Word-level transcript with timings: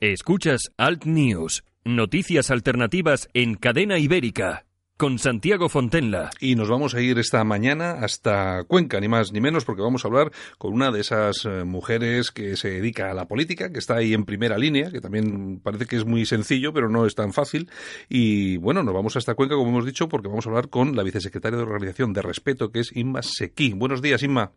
Escuchas 0.00 0.72
Alt 0.76 1.06
News, 1.06 1.64
noticias 1.84 2.52
alternativas 2.52 3.28
en 3.34 3.56
cadena 3.56 3.98
ibérica, 3.98 4.64
con 4.96 5.18
Santiago 5.18 5.68
Fontenla. 5.68 6.30
Y 6.38 6.54
nos 6.54 6.68
vamos 6.68 6.94
a 6.94 7.00
ir 7.00 7.18
esta 7.18 7.42
mañana 7.42 7.94
hasta 8.00 8.62
Cuenca, 8.68 9.00
ni 9.00 9.08
más 9.08 9.32
ni 9.32 9.40
menos, 9.40 9.64
porque 9.64 9.82
vamos 9.82 10.04
a 10.04 10.08
hablar 10.08 10.30
con 10.56 10.72
una 10.72 10.92
de 10.92 11.00
esas 11.00 11.44
eh, 11.46 11.64
mujeres 11.64 12.30
que 12.30 12.54
se 12.54 12.70
dedica 12.70 13.10
a 13.10 13.14
la 13.14 13.26
política, 13.26 13.72
que 13.72 13.80
está 13.80 13.96
ahí 13.96 14.14
en 14.14 14.24
primera 14.24 14.56
línea, 14.56 14.92
que 14.92 15.00
también 15.00 15.58
parece 15.58 15.86
que 15.86 15.96
es 15.96 16.04
muy 16.04 16.26
sencillo, 16.26 16.72
pero 16.72 16.88
no 16.88 17.04
es 17.04 17.16
tan 17.16 17.32
fácil. 17.32 17.68
Y 18.08 18.56
bueno, 18.58 18.84
nos 18.84 18.94
vamos 18.94 19.16
hasta 19.16 19.34
Cuenca, 19.34 19.56
como 19.56 19.70
hemos 19.70 19.84
dicho, 19.84 20.08
porque 20.08 20.28
vamos 20.28 20.46
a 20.46 20.50
hablar 20.50 20.68
con 20.68 20.94
la 20.94 21.02
vicesecretaria 21.02 21.56
de 21.56 21.64
Organización 21.64 22.12
de 22.12 22.22
Respeto, 22.22 22.70
que 22.70 22.78
es 22.78 22.96
Inma 22.96 23.22
Sequí. 23.22 23.72
Buenos 23.72 24.00
días, 24.00 24.22
Inma. 24.22 24.52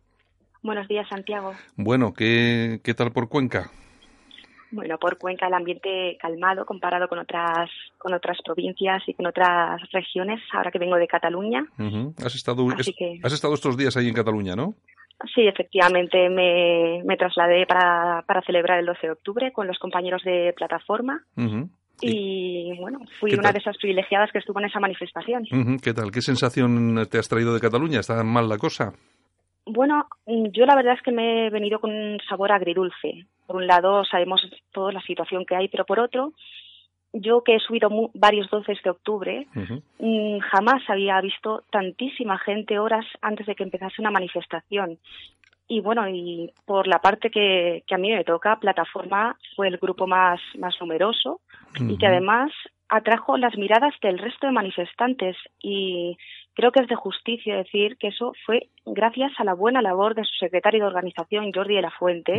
Buenos 0.62 0.86
días, 0.86 1.08
Santiago. 1.08 1.52
Bueno, 1.74 2.12
¿qué, 2.12 2.80
qué 2.84 2.94
tal 2.94 3.10
por 3.10 3.28
Cuenca? 3.28 3.72
Bueno, 4.72 4.98
por 4.98 5.18
Cuenca 5.18 5.46
el 5.46 5.54
ambiente 5.54 6.16
calmado 6.20 6.64
comparado 6.64 7.06
con 7.06 7.18
otras 7.18 7.70
con 7.98 8.14
otras 8.14 8.38
provincias 8.44 9.02
y 9.06 9.14
con 9.14 9.26
otras 9.26 9.80
regiones. 9.92 10.40
Ahora 10.52 10.70
que 10.70 10.78
vengo 10.78 10.96
de 10.96 11.06
Cataluña. 11.06 11.64
Has 12.24 12.34
estado 12.34 12.66
has 12.70 13.32
estado 13.32 13.54
estos 13.54 13.76
días 13.76 13.96
ahí 13.96 14.08
en 14.08 14.14
Cataluña, 14.14 14.56
¿no? 14.56 14.74
Sí, 15.34 15.46
efectivamente 15.46 16.28
me, 16.28 17.02
me 17.04 17.16
trasladé 17.16 17.64
para, 17.66 18.22
para 18.26 18.42
celebrar 18.42 18.80
el 18.80 18.86
12 18.86 19.06
de 19.06 19.12
octubre 19.12 19.52
con 19.52 19.68
los 19.68 19.78
compañeros 19.78 20.22
de 20.24 20.52
plataforma. 20.56 21.22
Y 22.00 22.76
bueno, 22.80 22.98
fui 23.20 23.32
una 23.34 23.52
de 23.52 23.58
esas 23.58 23.76
privilegiadas 23.76 24.32
que 24.32 24.38
estuvo 24.38 24.58
en 24.58 24.66
esa 24.66 24.80
manifestación. 24.80 25.44
¿Qué 25.80 25.94
tal? 25.94 26.10
¿Qué 26.10 26.20
sensación 26.20 27.06
te 27.08 27.18
has 27.18 27.28
traído 27.28 27.54
de 27.54 27.60
Cataluña? 27.60 28.00
¿Está 28.00 28.24
mal 28.24 28.48
la 28.48 28.58
cosa? 28.58 28.92
Bueno, 29.66 30.06
mm, 30.26 30.48
yo 30.48 30.66
la 30.66 30.76
verdad 30.76 30.94
es 30.94 31.02
que 31.02 31.12
me 31.12 31.46
he 31.46 31.50
venido 31.50 31.80
con 31.80 31.90
un 31.90 32.18
sabor 32.28 32.52
agridulce. 32.52 33.26
Por 33.46 33.56
un 33.56 33.66
lado, 33.66 34.04
sabemos 34.04 34.40
toda 34.72 34.92
la 34.92 35.02
situación 35.02 35.44
que 35.44 35.56
hay, 35.56 35.68
pero 35.68 35.84
por 35.84 36.00
otro, 36.00 36.32
yo 37.12 37.42
que 37.42 37.56
he 37.56 37.60
subido 37.60 37.90
varios 38.14 38.48
12 38.50 38.72
de 38.82 38.90
octubre, 38.90 39.46
mm, 39.98 40.38
jamás 40.38 40.82
había 40.88 41.20
visto 41.20 41.64
tantísima 41.70 42.38
gente 42.38 42.78
horas 42.78 43.04
antes 43.20 43.46
de 43.46 43.54
que 43.54 43.62
empezase 43.62 44.00
una 44.00 44.10
manifestación. 44.10 44.98
Y 45.68 45.80
bueno, 45.80 46.08
y 46.08 46.52
por 46.66 46.86
la 46.86 46.98
parte 46.98 47.30
que, 47.30 47.82
que 47.86 47.94
a 47.94 47.98
mí 47.98 48.10
me 48.10 48.24
toca, 48.24 48.58
Plataforma 48.58 49.36
fue 49.56 49.68
el 49.68 49.78
grupo 49.78 50.06
más, 50.06 50.40
más 50.58 50.74
numeroso 50.80 51.40
y 51.80 51.96
que 51.96 52.06
además 52.06 52.50
atrajo 52.88 53.38
las 53.38 53.56
miradas 53.56 53.94
del 54.02 54.18
resto 54.18 54.46
de 54.46 54.52
manifestantes 54.52 55.36
y 55.62 56.18
creo 56.54 56.72
que 56.72 56.80
es 56.80 56.88
de 56.88 56.94
justicia 56.94 57.56
decir 57.56 57.96
que 57.96 58.08
eso 58.08 58.32
fue 58.44 58.68
gracias 58.84 59.32
a 59.38 59.44
la 59.44 59.54
buena 59.54 59.82
labor 59.82 60.14
de 60.14 60.24
su 60.24 60.34
secretario 60.36 60.80
de 60.80 60.86
organización, 60.86 61.52
Jordi 61.52 61.76
de 61.76 61.82
la 61.82 61.90
Fuente, 61.90 62.34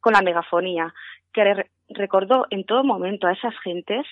con 0.00 0.12
la 0.12 0.22
megafonía, 0.22 0.94
que 1.32 1.66
recordó 1.88 2.46
en 2.50 2.64
todo 2.64 2.84
momento 2.84 3.26
a 3.26 3.32
esas 3.32 3.54
gentes 3.60 4.06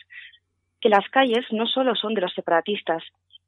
que 0.81 0.89
las 0.89 1.09
calles 1.11 1.47
no 1.53 1.67
solo 1.67 1.95
son 1.95 2.15
de 2.15 2.21
los 2.21 2.35
separatistas, 2.35 3.03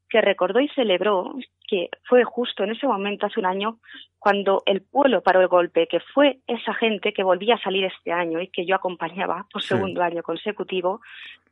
que 0.09 0.21
recordó 0.21 0.59
y 0.59 0.69
celebró 0.69 1.35
que 1.67 1.89
fue 2.07 2.23
justo 2.23 2.63
en 2.63 2.71
ese 2.71 2.87
momento, 2.87 3.25
hace 3.25 3.39
un 3.39 3.45
año, 3.45 3.79
cuando 4.19 4.63
el 4.65 4.81
pueblo 4.81 5.21
paró 5.21 5.41
el 5.41 5.47
golpe, 5.47 5.87
que 5.87 5.99
fue 5.99 6.39
esa 6.47 6.73
gente 6.75 7.11
que 7.11 7.23
volvía 7.23 7.55
a 7.55 7.61
salir 7.61 7.85
este 7.85 8.11
año 8.11 8.39
y 8.39 8.47
que 8.47 8.65
yo 8.65 8.75
acompañaba 8.75 9.47
por 9.51 9.61
segundo 9.61 10.01
año 10.01 10.23
consecutivo, 10.23 11.01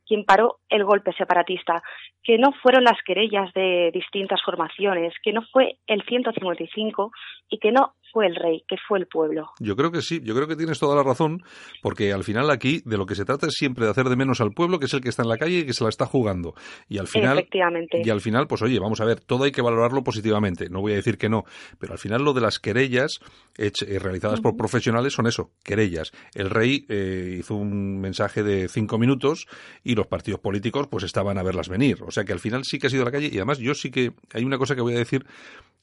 quien 0.05 0.25
paró 0.25 0.59
el 0.69 0.83
golpe 0.83 1.13
separatista, 1.13 1.83
que 2.23 2.37
no 2.37 2.51
fueron 2.61 2.83
las 2.83 3.01
querellas 3.05 3.53
de 3.53 3.91
distintas 3.93 4.41
formaciones, 4.41 5.13
que 5.23 5.33
no 5.33 5.41
fue 5.51 5.77
el 5.87 6.03
155 6.03 7.11
y 7.49 7.59
que 7.59 7.71
no 7.71 7.93
fue 8.13 8.27
el 8.27 8.35
rey, 8.35 8.63
que 8.67 8.75
fue 8.87 8.99
el 8.99 9.07
pueblo. 9.07 9.49
Yo 9.59 9.75
creo 9.75 9.91
que 9.91 10.01
sí, 10.01 10.21
yo 10.23 10.35
creo 10.35 10.47
que 10.47 10.55
tienes 10.55 10.79
toda 10.79 10.95
la 10.95 11.01
razón, 11.03 11.43
porque 11.81 12.13
al 12.13 12.23
final 12.23 12.51
aquí 12.51 12.81
de 12.85 12.97
lo 12.97 13.07
que 13.07 13.15
se 13.15 13.25
trata 13.25 13.47
es 13.47 13.53
siempre 13.53 13.85
de 13.85 13.91
hacer 13.91 14.07
de 14.07 14.15
menos 14.15 14.39
al 14.39 14.51
pueblo, 14.51 14.79
que 14.79 14.85
es 14.85 14.93
el 14.93 15.01
que 15.01 15.09
está 15.09 15.23
en 15.23 15.29
la 15.29 15.37
calle 15.37 15.59
y 15.59 15.65
que 15.65 15.73
se 15.73 15.83
la 15.83 15.89
está 15.89 16.05
jugando. 16.05 16.53
Y 16.87 16.99
al 16.99 17.07
final, 17.07 17.39
Efectivamente. 17.39 18.01
y 18.05 18.09
al 18.09 18.21
final, 18.21 18.47
pues 18.47 18.61
oye, 18.61 18.79
vamos 18.79 19.01
a 19.01 19.05
ver, 19.05 19.19
todo 19.19 19.45
hay 19.45 19.51
que 19.51 19.63
valorarlo 19.63 20.03
positivamente. 20.03 20.69
No 20.69 20.81
voy 20.81 20.93
a 20.93 20.95
decir 20.95 21.17
que 21.17 21.27
no, 21.27 21.43
pero 21.79 21.93
al 21.93 21.99
final 21.99 22.23
lo 22.23 22.33
de 22.33 22.41
las 22.41 22.59
querellas 22.59 23.19
eh, 23.57 23.71
realizadas 23.99 24.41
por 24.41 24.55
profesionales 24.55 25.13
son 25.13 25.25
eso, 25.25 25.51
querellas. 25.63 26.11
El 26.35 26.51
rey 26.51 26.85
eh, 26.89 27.37
hizo 27.39 27.55
un 27.55 27.99
mensaje 27.99 28.43
de 28.43 28.67
cinco 28.67 28.97
minutos 28.99 29.47
y 29.83 29.95
los 29.95 30.07
partidos 30.07 30.39
políticos 30.39 30.87
pues 30.87 31.03
estaban 31.03 31.37
a 31.39 31.43
verlas 31.43 31.67
venir. 31.67 32.03
O 32.03 32.11
sea 32.11 32.23
que 32.23 32.33
al 32.33 32.39
final 32.39 32.63
sí 32.63 32.77
que 32.77 32.87
ha 32.87 32.89
sido 32.91 33.05
la 33.05 33.11
calle 33.11 33.29
y 33.31 33.37
además 33.37 33.57
yo 33.57 33.73
sí 33.73 33.89
que 33.89 34.11
hay 34.33 34.43
una 34.43 34.57
cosa 34.57 34.75
que 34.75 34.81
voy 34.81 34.95
a 34.95 34.99
decir 34.99 35.25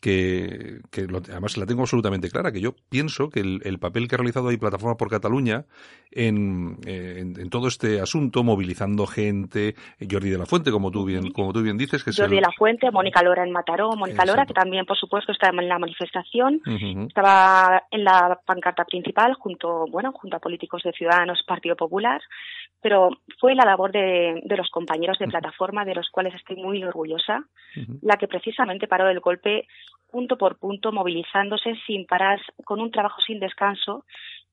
que, 0.01 0.81
que 0.91 1.07
además 1.31 1.57
la 1.57 1.67
tengo 1.67 1.83
absolutamente 1.83 2.20
clara, 2.29 2.53
que 2.53 2.61
yo 2.61 2.75
pienso 2.89 3.31
que 3.31 3.41
el, 3.41 3.79
papel 3.79 4.09
que 4.09 4.15
ha 4.15 4.19
realizado 4.19 4.49
ahí 4.49 4.57
Plataforma 4.57 4.97
por 4.97 5.09
Cataluña 5.09 5.65
en, 6.11 6.79
en, 6.87 7.51
todo 7.51 7.69
este 7.69 8.01
asunto, 8.01 8.43
movilizando 8.43 9.07
gente, 9.07 9.75
Jordi 9.99 10.31
de 10.31 10.39
la 10.39 10.47
Fuente, 10.47 10.71
como 10.71 10.91
tú 10.91 11.05
bien, 11.05 11.31
como 11.31 11.53
tú 11.53 11.63
bien 11.63 11.79
dices, 11.79 12.05
que 12.05 12.13
Jordi 12.13 12.37
de 12.37 12.43
la 12.43 12.53
Fuente, 12.57 12.91
Mónica 12.91 13.23
Lora 13.23 13.45
en 13.45 13.53
Mataró, 13.53 13.91
Mónica 13.97 14.25
Lora, 14.25 14.45
que 14.45 14.55
también, 14.55 14.85
por 14.85 14.99
supuesto, 14.99 15.33
estaba 15.33 15.63
en 15.63 15.69
la 15.69 15.79
manifestación, 15.79 16.61
estaba 17.09 17.85
en 17.91 18.05
la 18.05 18.39
pancarta 18.45 18.85
principal 18.85 19.35
junto, 19.35 19.87
bueno, 19.91 20.13
junto 20.13 20.37
a 20.37 20.41
políticos 20.41 20.83
de 20.85 20.93
Ciudadanos, 20.93 21.43
Partido 21.47 21.77
Popular, 21.77 22.21
pero 22.81 23.11
fue 23.39 23.55
la 23.55 23.65
labor 23.65 23.93
de, 23.93 24.41
de 24.45 24.57
los 24.57 24.71
compañeros 24.71 25.19
de 25.19 25.29
plataforma, 25.29 25.85
de 25.85 25.95
los 25.95 26.09
cuales 26.11 26.35
estoy 26.35 26.57
muy 26.57 26.83
orgullosa, 26.83 27.45
la 28.03 28.17
que 28.17 28.29
precisamente 28.29 28.89
paró 28.89 29.09
el 29.09 29.21
golpe 29.21 29.67
punto 30.11 30.37
por 30.37 30.59
punto, 30.59 30.93
movilizándose 30.93 31.75
sin 31.87 32.07
parar, 32.07 32.41
con 32.65 32.81
un 32.81 32.91
trabajo 32.91 33.21
sin 33.21 33.39
descanso 33.39 34.05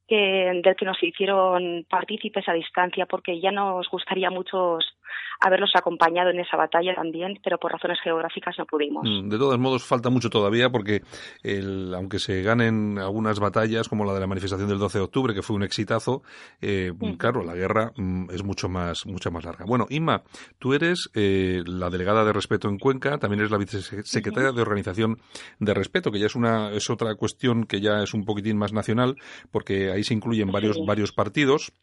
que, 0.07 0.61
del 0.63 0.75
que 0.75 0.85
nos 0.85 1.01
hicieron 1.01 1.85
partícipes 1.89 2.47
a 2.47 2.53
distancia, 2.53 3.05
porque 3.05 3.39
ya 3.39 3.51
nos 3.51 3.89
gustaría 3.89 4.29
mucho 4.29 4.79
haberlos 5.39 5.71
acompañado 5.75 6.29
en 6.29 6.39
esa 6.39 6.57
batalla 6.57 6.95
también, 6.95 7.39
pero 7.43 7.57
por 7.57 7.71
razones 7.71 7.99
geográficas 8.03 8.55
no 8.57 8.65
pudimos. 8.65 9.07
Mm, 9.07 9.29
de 9.29 9.37
todos 9.37 9.57
modos, 9.59 9.83
falta 9.83 10.09
mucho 10.09 10.29
todavía 10.29 10.69
porque 10.69 11.01
el, 11.43 11.93
aunque 11.93 12.19
se 12.19 12.41
ganen 12.41 12.97
algunas 12.97 13.39
batallas, 13.39 13.87
como 13.87 14.05
la 14.05 14.13
de 14.13 14.19
la 14.19 14.27
manifestación 14.27 14.69
del 14.69 14.79
12 14.79 14.97
de 14.97 15.03
octubre, 15.03 15.33
que 15.33 15.41
fue 15.41 15.55
un 15.55 15.63
exitazo, 15.63 16.23
eh, 16.61 16.91
claro, 17.17 17.43
la 17.43 17.55
guerra 17.55 17.91
mm, 17.95 18.31
es 18.31 18.43
mucho 18.43 18.69
más, 18.69 19.05
mucho 19.05 19.31
más 19.31 19.45
larga. 19.45 19.65
Bueno, 19.65 19.85
Inma, 19.89 20.23
tú 20.59 20.73
eres 20.73 21.09
eh, 21.13 21.61
la 21.65 21.89
delegada 21.89 22.25
de 22.25 22.33
respeto 22.33 22.67
en 22.69 22.77
Cuenca, 22.77 23.17
también 23.17 23.41
eres 23.41 23.51
la 23.51 23.57
vicesecretaria 23.57 24.51
de 24.51 24.61
organización 24.61 25.17
de 25.59 25.73
respeto, 25.73 26.11
que 26.11 26.19
ya 26.19 26.25
es 26.25 26.35
una, 26.35 26.71
es 26.71 26.89
otra 26.89 27.15
cuestión 27.15 27.65
que 27.65 27.81
ya 27.81 28.01
es 28.03 28.13
un 28.13 28.25
poquitín 28.25 28.57
más 28.57 28.73
nacional, 28.73 29.15
porque 29.51 29.91
ahí 29.91 30.03
se 30.03 30.13
incluyen 30.13 30.51
varios, 30.51 30.77
varios 30.85 31.11
partidos. 31.11 31.73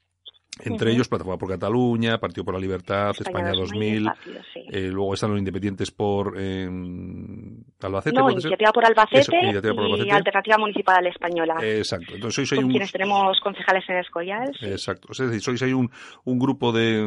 Entre 0.61 0.93
ellos 0.93 1.09
Plataforma 1.09 1.37
por 1.37 1.49
Cataluña, 1.49 2.19
Partido 2.19 2.45
por 2.45 2.55
la 2.55 2.61
Libertad, 2.61 3.11
España, 3.19 3.51
2000, 3.53 4.09
eh, 4.71 4.83
luego 4.83 5.15
están 5.15 5.31
los 5.31 5.39
independientes 5.41 5.91
por 5.91 6.35
eh, 6.39 6.69
Albacete. 7.81 8.17
No, 8.17 8.31
Iniciativa 8.31 8.71
por 8.71 8.85
Albacete, 8.85 9.37
y 9.43 10.11
Alternativa 10.11 10.57
Municipal 10.57 11.05
Española. 11.09 11.57
Exacto. 11.61 12.15
Entonces 12.15 12.49
sois 12.49 12.63
un... 12.63 12.71
quienes 12.71 12.93
tenemos 12.93 13.41
concejales 13.41 13.83
en 13.89 13.97
Escoyal. 13.97 14.53
Exacto. 14.61 15.09
Es 15.11 15.19
decir, 15.19 15.41
sois 15.41 15.63
ahí 15.63 15.73
un, 15.73 15.91
un 16.25 16.39
grupo 16.39 16.71
de, 16.71 17.05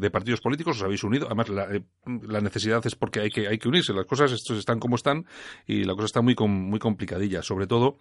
de, 0.00 0.10
partidos 0.10 0.40
políticos, 0.40 0.78
os 0.78 0.82
habéis 0.82 1.04
unido. 1.04 1.26
Además, 1.26 1.50
la, 1.50 1.64
eh, 1.74 1.82
la, 2.26 2.40
necesidad 2.40 2.84
es 2.86 2.94
porque 2.94 3.20
hay 3.20 3.30
que, 3.30 3.46
hay 3.46 3.58
que 3.58 3.68
unirse. 3.68 3.92
Las 3.92 4.06
cosas 4.06 4.32
estos 4.32 4.58
están 4.58 4.80
como 4.80 4.96
están 4.96 5.26
y 5.66 5.84
la 5.84 5.94
cosa 5.94 6.06
está 6.06 6.22
muy, 6.22 6.34
muy 6.34 6.78
complicadilla. 6.78 7.42
Sobre 7.42 7.66
todo, 7.66 7.98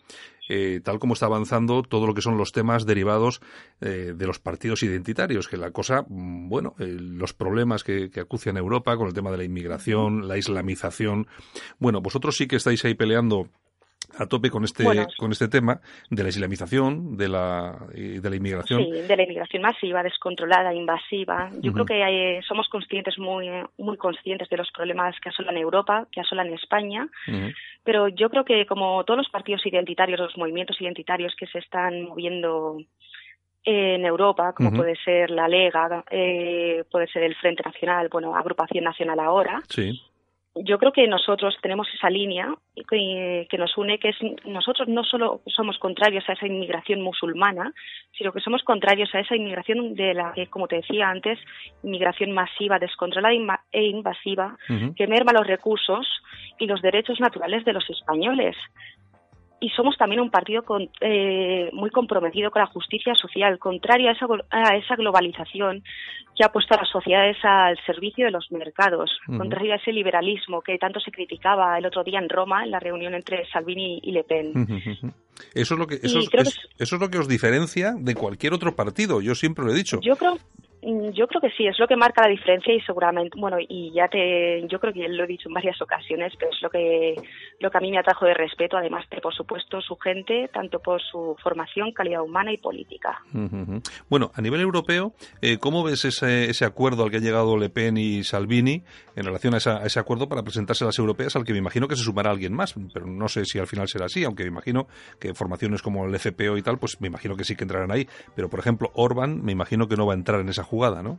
eh, 0.47 0.79
tal 0.83 0.99
como 0.99 1.13
está 1.13 1.25
avanzando 1.25 1.83
todo 1.83 2.07
lo 2.07 2.13
que 2.13 2.21
son 2.21 2.37
los 2.37 2.53
temas 2.53 2.85
derivados 2.85 3.41
eh, 3.81 4.13
de 4.15 4.25
los 4.25 4.39
partidos 4.39 4.68
identitarios, 4.83 5.47
que 5.47 5.57
la 5.57 5.71
cosa, 5.71 6.03
mm, 6.07 6.49
bueno, 6.49 6.75
eh, 6.79 6.97
los 6.99 7.33
problemas 7.33 7.83
que, 7.83 8.09
que 8.09 8.19
acucian 8.19 8.57
Europa 8.57 8.95
con 8.97 9.07
el 9.07 9.13
tema 9.13 9.31
de 9.31 9.37
la 9.37 9.43
inmigración, 9.43 10.27
la 10.27 10.37
islamización. 10.37 11.27
Bueno, 11.79 12.01
vosotros 12.01 12.35
sí 12.35 12.47
que 12.47 12.57
estáis 12.57 12.83
ahí 12.85 12.93
peleando 12.93 13.49
a 14.17 14.27
tope 14.27 14.49
con 14.49 14.63
este 14.63 14.83
con 15.17 15.31
este 15.31 15.47
tema 15.47 15.79
de 16.09 16.23
la 16.23 16.29
islamización, 16.29 17.17
de 17.17 17.29
la 17.29 17.77
de 17.93 18.29
la 18.29 18.35
inmigración. 18.35 18.83
Sí, 18.83 18.91
de 18.91 19.15
la 19.15 19.23
inmigración 19.23 19.61
masiva, 19.61 20.03
descontrolada, 20.03 20.73
invasiva. 20.73 21.51
Yo 21.61 21.73
creo 21.73 21.85
que 21.85 22.41
somos 22.47 22.67
conscientes 22.69 23.17
muy 23.17 23.49
muy 23.77 23.97
conscientes 23.97 24.49
de 24.49 24.57
los 24.57 24.69
problemas 24.71 25.15
que 25.21 25.29
asolan 25.29 25.57
Europa, 25.57 26.07
que 26.11 26.21
asolan 26.21 26.53
España. 26.53 27.07
Pero 27.83 28.07
yo 28.09 28.29
creo 28.29 28.43
que 28.43 28.65
como 28.65 29.03
todos 29.05 29.19
los 29.19 29.29
partidos 29.29 29.65
identitarios, 29.65 30.19
los 30.19 30.37
movimientos 30.37 30.79
identitarios 30.81 31.33
que 31.35 31.47
se 31.47 31.59
están 31.59 32.03
moviendo 32.03 32.77
en 33.71 34.03
Europa, 34.03 34.53
como 34.53 34.71
puede 34.71 34.95
ser 34.95 35.29
la 35.29 35.47
Lega, 35.47 36.03
eh, 36.09 36.83
puede 36.89 37.05
ser 37.07 37.21
el 37.21 37.35
Frente 37.35 37.61
Nacional, 37.63 38.09
bueno, 38.11 38.35
Agrupación 38.35 38.83
Nacional 38.83 39.19
ahora. 39.19 39.61
Sí. 39.69 40.01
Yo 40.55 40.79
creo 40.79 40.91
que 40.91 41.07
nosotros 41.07 41.55
tenemos 41.61 41.87
esa 41.93 42.09
línea 42.09 42.51
que, 42.89 43.45
que, 43.47 43.57
nos 43.59 43.77
une, 43.77 43.99
que 43.99 44.09
es 44.09 44.17
nosotros 44.43 44.87
no 44.87 45.03
solo 45.03 45.41
somos 45.45 45.77
contrarios 45.77 46.27
a 46.27 46.33
esa 46.33 46.47
inmigración 46.47 47.01
musulmana, 47.01 47.71
sino 48.17 48.33
que 48.33 48.39
somos 48.39 48.63
contrarios 48.63 49.13
a 49.13 49.19
esa 49.19 49.35
inmigración 49.35 49.93
de 49.93 50.15
la 50.15 50.33
que, 50.33 50.47
como 50.47 50.67
te 50.67 50.77
decía 50.77 51.07
antes, 51.07 51.37
inmigración 51.83 52.31
masiva, 52.31 52.79
descontrolada 52.79 53.61
e 53.71 53.83
invasiva, 53.83 54.57
que 54.95 55.07
merma 55.07 55.31
los 55.31 55.45
recursos 55.45 56.07
y 56.57 56.65
los 56.65 56.81
derechos 56.81 57.19
naturales 57.19 57.63
de 57.63 57.73
los 57.73 57.87
españoles 57.87 58.57
y 59.59 59.69
somos 59.69 59.97
también 59.97 60.21
un 60.21 60.29
partido 60.29 60.63
con, 60.63 60.89
eh, 61.01 61.69
muy 61.73 61.89
comprometido 61.89 62.51
con 62.51 62.61
la 62.61 62.67
justicia 62.67 63.13
social, 63.15 63.59
contrario 63.59 64.09
a 64.09 64.13
esa, 64.13 64.25
a 64.49 64.75
esa 64.77 64.95
globalización 64.95 65.83
que 66.35 66.43
ha 66.43 66.51
puesto 66.51 66.73
a 66.73 66.77
las 66.77 66.89
sociedades 66.89 67.37
al 67.43 67.77
servicio 67.85 68.25
de 68.25 68.31
los 68.31 68.49
mercados, 68.51 69.11
contrario 69.25 69.73
a 69.73 69.75
ese 69.75 69.91
liberalismo 69.91 70.61
que 70.61 70.77
tanto 70.77 70.99
se 70.99 71.11
criticaba 71.11 71.77
el 71.77 71.85
otro 71.85 72.03
día 72.03 72.19
en 72.19 72.29
Roma 72.29 72.63
en 72.63 72.71
la 72.71 72.79
reunión 72.79 73.13
entre 73.13 73.45
Salvini 73.49 73.99
y 74.03 74.11
Le 74.11 74.23
Pen. 74.23 74.53
Eso 75.53 75.73
es 75.73 75.79
lo 75.79 75.87
que 75.87 75.95
eso, 75.95 76.19
es, 76.19 76.29
eso 76.77 76.95
es 76.95 77.01
lo 77.01 77.09
que 77.09 77.17
os 77.17 77.27
diferencia 77.27 77.93
de 77.97 78.13
cualquier 78.13 78.53
otro 78.53 78.75
partido. 78.75 79.21
Yo 79.21 79.35
siempre 79.35 79.65
lo 79.65 79.71
he 79.71 79.75
dicho. 79.75 79.99
Yo 80.01 80.15
creo 80.15 80.37
yo 80.81 81.27
creo 81.27 81.41
que 81.41 81.49
sí, 81.51 81.67
es 81.67 81.77
lo 81.77 81.87
que 81.87 81.95
marca 81.95 82.21
la 82.23 82.29
diferencia 82.29 82.73
y 82.73 82.79
seguramente, 82.81 83.37
bueno, 83.37 83.57
y 83.59 83.91
ya 83.91 84.07
te, 84.07 84.65
yo 84.67 84.79
creo 84.79 84.93
que 84.93 85.07
lo 85.09 85.23
he 85.23 85.27
dicho 85.27 85.49
en 85.49 85.53
varias 85.53 85.81
ocasiones, 85.81 86.33
pero 86.37 86.51
es 86.51 86.61
lo 86.61 86.69
que, 86.69 87.15
lo 87.59 87.69
que 87.69 87.77
a 87.77 87.81
mí 87.81 87.91
me 87.91 87.99
atrajo 87.99 88.25
de 88.25 88.33
respeto, 88.33 88.77
además 88.77 89.05
de, 89.09 89.19
por 89.19 89.33
supuesto, 89.33 89.81
su 89.81 89.95
gente, 89.97 90.49
tanto 90.53 90.79
por 90.79 91.01
su 91.01 91.35
formación, 91.43 91.91
calidad 91.91 92.21
humana 92.21 92.53
y 92.53 92.57
política. 92.57 93.21
Bueno, 94.09 94.31
a 94.33 94.41
nivel 94.41 94.61
europeo, 94.61 95.13
eh, 95.41 95.57
¿cómo 95.57 95.83
ves 95.83 96.05
ese, 96.05 96.49
ese 96.49 96.65
acuerdo 96.65 97.03
al 97.03 97.11
que 97.11 97.17
han 97.17 97.23
llegado 97.23 97.57
Le 97.57 97.69
Pen 97.69 97.97
y 97.97 98.23
Salvini 98.23 98.83
en 99.19 99.25
relación 99.25 99.53
a, 99.53 99.57
ese 99.57 99.99
acuerdo 99.99 100.29
para 100.29 100.43
presentarse 100.43 100.85
a 100.85 100.87
las 100.87 100.97
europeas, 100.97 101.35
al 101.35 101.43
que 101.43 101.51
me 101.51 101.59
imagino 101.59 101.89
que 101.89 101.97
se 101.97 102.03
sumará 102.03 102.31
alguien 102.31 102.53
más, 102.53 102.73
pero 102.93 103.05
no 103.05 103.27
sé 103.27 103.43
si 103.43 103.59
al 103.59 103.67
final 103.67 103.89
será 103.89 104.05
así, 104.05 104.23
aunque 104.23 104.43
me 104.43 104.49
imagino 104.49 104.87
que 105.19 105.33
formaciones 105.33 105.81
como 105.81 106.05
el 106.05 106.17
FPO 106.17 106.57
y 106.57 106.61
tal, 106.61 106.77
pues 106.77 107.01
me 107.01 107.07
imagino 107.07 107.35
que 107.35 107.43
sí 107.43 107.57
que 107.57 107.65
entrarán 107.65 107.91
ahí, 107.91 108.07
pero 108.33 108.49
por 108.49 108.59
ejemplo, 108.59 108.91
Orban, 108.93 109.43
me 109.43 109.51
imagino 109.51 109.87
que 109.89 109.97
no 109.97 110.05
va 110.05 110.13
a 110.13 110.15
entrar 110.15 110.39
en 110.39 110.47
esa 110.47 110.63
jugada, 110.69 111.01
¿no? 111.01 111.17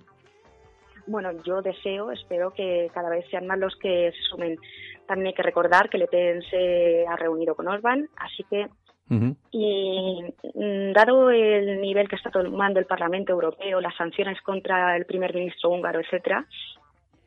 Bueno, 1.06 1.30
yo 1.44 1.60
deseo, 1.60 2.12
espero 2.12 2.52
que 2.52 2.90
cada 2.94 3.10
vez 3.10 3.26
sean 3.30 3.46
más 3.46 3.58
los 3.58 3.74
que 3.76 4.12
se 4.12 4.22
sumen. 4.30 4.58
También 5.06 5.28
hay 5.28 5.34
que 5.34 5.42
recordar 5.42 5.90
que 5.90 5.98
Le 5.98 6.06
Pen 6.06 6.40
se 6.42 7.04
ha 7.06 7.16
reunido 7.16 7.54
con 7.54 7.68
Orban, 7.68 8.08
así 8.16 8.44
que 8.44 8.68
Y 9.50 10.22
mm, 10.54 10.92
dado 10.92 11.30
el 11.30 11.80
nivel 11.80 12.08
que 12.08 12.14
está 12.14 12.30
tomando 12.30 12.78
el 12.78 12.86
Parlamento 12.86 13.32
Europeo, 13.32 13.80
las 13.80 13.96
sanciones 13.96 14.40
contra 14.42 14.96
el 14.96 15.04
primer 15.04 15.34
ministro 15.34 15.70
húngaro, 15.70 15.98
etcétera, 15.98 16.46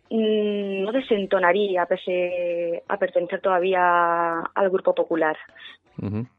mm, 0.10 0.84
no 0.84 0.92
desentonaría 0.94 1.86
pese 1.86 2.84
a 2.88 2.96
pertenecer 2.98 3.42
todavía 3.42 4.40
al 4.40 4.70
Grupo 4.70 4.96
Popular. 4.96 5.38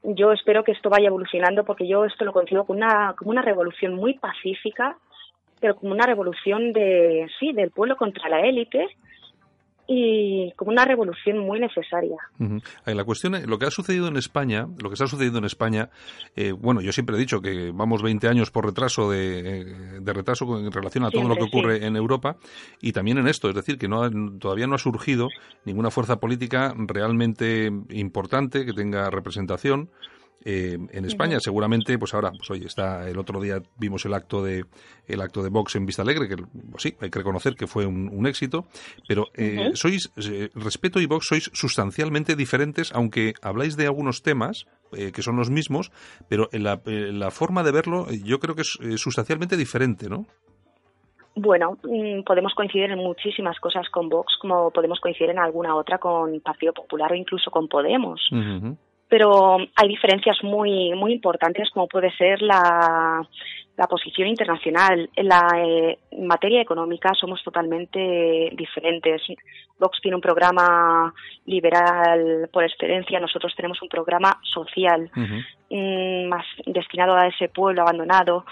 Yo 0.02 0.32
espero 0.32 0.64
que 0.64 0.72
esto 0.72 0.88
vaya 0.88 1.08
evolucionando 1.08 1.64
porque 1.64 1.86
yo 1.86 2.04
esto 2.06 2.24
lo 2.24 2.32
concibo 2.32 2.64
como 2.64 2.78
una, 2.78 3.14
como 3.16 3.30
una 3.30 3.42
revolución 3.42 3.94
muy 3.94 4.14
pacífica 4.18 4.96
pero 5.64 5.76
como 5.76 5.94
una 5.94 6.04
revolución 6.04 6.74
de, 6.74 7.26
sí, 7.40 7.54
del 7.54 7.70
pueblo 7.70 7.96
contra 7.96 8.28
la 8.28 8.46
élite 8.46 8.86
y 9.86 10.52
como 10.56 10.72
una 10.72 10.84
revolución 10.84 11.38
muy 11.38 11.58
necesaria. 11.58 12.18
La 12.84 13.04
cuestión, 13.04 13.34
lo 13.46 13.58
que 13.58 13.64
ha 13.64 13.70
sucedido 13.70 14.08
en 14.08 14.18
España, 14.18 14.66
lo 14.82 14.90
que 14.90 14.92
está 14.92 15.06
sucediendo 15.06 15.38
en 15.38 15.46
España, 15.46 15.88
eh, 16.36 16.52
bueno, 16.52 16.82
yo 16.82 16.92
siempre 16.92 17.16
he 17.16 17.18
dicho 17.18 17.40
que 17.40 17.70
vamos 17.72 18.02
20 18.02 18.28
años 18.28 18.50
por 18.50 18.66
retraso 18.66 19.10
de, 19.10 19.64
retraso 20.04 20.58
en 20.58 20.70
relación 20.70 21.06
a 21.06 21.10
todo 21.10 21.26
lo 21.26 21.36
que 21.36 21.44
ocurre 21.44 21.86
en 21.86 21.96
Europa 21.96 22.36
y 22.82 22.92
también 22.92 23.16
en 23.16 23.26
esto, 23.26 23.48
es 23.48 23.54
decir, 23.54 23.78
que 23.78 23.88
no 23.88 24.10
todavía 24.38 24.66
no 24.66 24.74
ha 24.74 24.78
surgido 24.78 25.28
ninguna 25.64 25.90
fuerza 25.90 26.20
política 26.20 26.74
realmente 26.76 27.70
importante 27.88 28.66
que 28.66 28.74
tenga 28.74 29.08
representación 29.08 29.88
eh, 30.44 30.76
en 30.90 31.04
España. 31.04 31.38
Seguramente, 31.40 31.98
pues 31.98 32.12
ahora, 32.14 32.30
pues 32.30 32.50
oye, 32.50 32.66
está 32.66 33.08
el 33.08 33.18
otro 33.18 33.40
día 33.40 33.62
vimos 33.78 34.04
el 34.04 34.14
acto 34.14 34.42
de 34.42 34.64
el 35.06 35.20
acto 35.20 35.42
de 35.42 35.50
Vox 35.50 35.76
en 35.76 35.86
Vista 35.86 36.02
Alegre, 36.02 36.28
que 36.28 36.36
pues 36.36 36.82
sí, 36.82 36.94
hay 37.00 37.10
que 37.10 37.18
reconocer 37.18 37.54
que 37.54 37.66
fue 37.66 37.86
un, 37.86 38.26
éxito, 38.26 38.66
pero 39.06 39.26
eh, 39.34 39.72
sois, 39.74 40.10
eh, 40.16 40.48
Respeto 40.54 41.00
y 41.00 41.06
Vox 41.06 41.26
sois 41.28 41.50
sustancialmente 41.52 42.36
diferentes, 42.36 42.92
aunque 42.94 43.34
habláis 43.42 43.76
de 43.76 43.86
algunos 43.86 44.22
temas 44.22 44.66
que 45.12 45.22
son 45.22 45.34
los 45.34 45.50
mismos, 45.50 45.90
pero 46.28 46.48
en 46.52 46.62
la, 46.62 46.80
la, 46.84 47.32
forma 47.32 47.64
de 47.64 47.72
verlo 47.72 48.06
yo 48.12 48.38
creo 48.38 48.54
que 48.54 48.62
es 48.62 48.78
sustancialmente 49.00 49.56
diferente, 49.56 50.08
¿no? 50.08 50.24
Bueno, 51.36 51.78
mm, 51.82 52.22
podemos 52.22 52.54
coincidir 52.54 52.90
en 52.90 52.98
muchísimas 52.98 53.58
cosas 53.58 53.88
con 53.88 54.08
Vox, 54.08 54.36
como 54.40 54.70
podemos 54.70 55.00
coincidir 55.00 55.30
en 55.30 55.40
alguna 55.40 55.74
otra 55.74 55.98
con 55.98 56.40
Partido 56.40 56.72
Popular 56.72 57.10
o 57.10 57.16
incluso 57.16 57.50
con 57.50 57.66
Podemos 57.66 58.20
pero 59.08 59.58
hay 59.74 59.88
diferencias 59.88 60.38
muy, 60.42 60.92
muy 60.94 61.12
importantes 61.12 61.70
como 61.70 61.86
puede 61.86 62.10
ser 62.16 62.42
la, 62.42 63.26
la 63.76 63.86
posición 63.86 64.28
internacional. 64.28 65.10
En 65.16 65.28
la 65.28 65.48
eh, 65.56 65.98
materia 66.18 66.60
económica 66.60 67.12
somos 67.18 67.42
totalmente 67.42 68.50
diferentes. 68.54 69.22
Vox 69.78 70.00
tiene 70.00 70.16
un 70.16 70.20
programa 70.20 71.12
liberal 71.46 72.48
por 72.52 72.64
excelencia, 72.64 73.18
nosotros 73.20 73.52
tenemos 73.56 73.82
un 73.82 73.88
programa 73.88 74.38
social 74.42 75.10
mm, 75.14 76.28
más 76.28 76.46
destinado 76.66 77.16
a 77.16 77.26
ese 77.26 77.48
pueblo 77.48 77.82
abandonado 77.82 78.44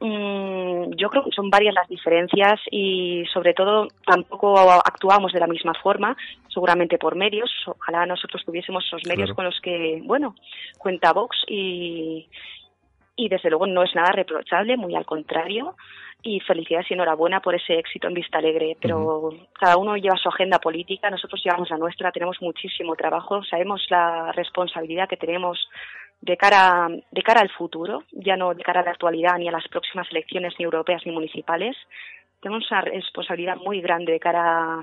yo 0.00 1.08
creo 1.08 1.24
que 1.24 1.30
son 1.30 1.48
varias 1.48 1.74
las 1.74 1.88
diferencias 1.88 2.60
y 2.70 3.24
sobre 3.32 3.54
todo 3.54 3.88
tampoco 4.04 4.58
actuamos 4.58 5.32
de 5.32 5.40
la 5.40 5.46
misma 5.46 5.72
forma, 5.82 6.16
seguramente 6.48 6.98
por 6.98 7.16
medios. 7.16 7.50
Ojalá 7.66 8.04
nosotros 8.06 8.44
tuviésemos 8.44 8.84
esos 8.86 9.06
medios 9.06 9.32
con 9.32 9.46
los 9.46 9.58
que, 9.60 10.02
bueno, 10.04 10.34
cuenta 10.78 11.12
Vox 11.12 11.36
y, 11.48 12.28
y 13.16 13.28
desde 13.28 13.48
luego 13.48 13.66
no 13.66 13.82
es 13.82 13.94
nada 13.94 14.12
reprochable, 14.12 14.76
muy 14.76 14.94
al 14.94 15.06
contrario. 15.06 15.76
Y 16.22 16.40
felicidades 16.40 16.90
y 16.90 16.94
enhorabuena 16.94 17.40
por 17.40 17.54
ese 17.54 17.78
éxito 17.78 18.08
en 18.08 18.14
Vista 18.14 18.38
Alegre. 18.38 18.76
Pero 18.80 19.30
cada 19.52 19.76
uno 19.76 19.96
lleva 19.96 20.16
su 20.16 20.28
agenda 20.28 20.58
política, 20.58 21.08
nosotros 21.08 21.40
llevamos 21.44 21.70
la 21.70 21.78
nuestra, 21.78 22.10
tenemos 22.10 22.38
muchísimo 22.40 22.96
trabajo, 22.96 23.44
sabemos 23.44 23.86
la 23.90 24.32
responsabilidad 24.32 25.08
que 25.08 25.16
tenemos 25.16 25.68
de 26.20 26.36
cara, 26.36 26.88
de 27.10 27.22
cara 27.22 27.40
al 27.40 27.50
futuro, 27.50 28.02
ya 28.12 28.36
no 28.36 28.54
de 28.54 28.62
cara 28.62 28.80
a 28.80 28.84
la 28.84 28.90
actualidad 28.90 29.38
ni 29.38 29.48
a 29.48 29.52
las 29.52 29.68
próximas 29.68 30.08
elecciones 30.10 30.54
ni 30.58 30.64
europeas 30.64 31.02
ni 31.04 31.12
municipales. 31.12 31.76
Tenemos 32.40 32.70
una 32.70 32.82
responsabilidad 32.82 33.56
muy 33.56 33.80
grande 33.80 34.12
de 34.12 34.20
cara, 34.20 34.82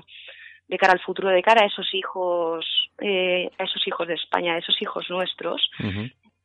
de 0.68 0.78
cara 0.78 0.92
al 0.92 1.00
futuro, 1.00 1.28
de 1.28 1.42
cara 1.42 1.62
a 1.62 1.66
esos 1.66 1.92
hijos, 1.94 2.66
eh, 2.98 3.50
a 3.58 3.64
esos 3.64 3.86
hijos 3.86 4.06
de 4.08 4.14
España, 4.14 4.54
a 4.54 4.58
esos 4.58 4.80
hijos 4.80 5.08
nuestros, 5.10 5.70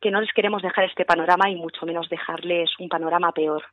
que 0.01 0.11
no 0.11 0.21
les 0.21 0.31
queremos 0.33 0.61
dejar 0.61 0.85
este 0.85 1.05
panorama 1.05 1.49
y 1.49 1.55
mucho 1.55 1.85
menos 1.85 2.09
dejarles 2.09 2.71
un 2.79 2.89
panorama 2.89 3.31
peor. 3.31 3.63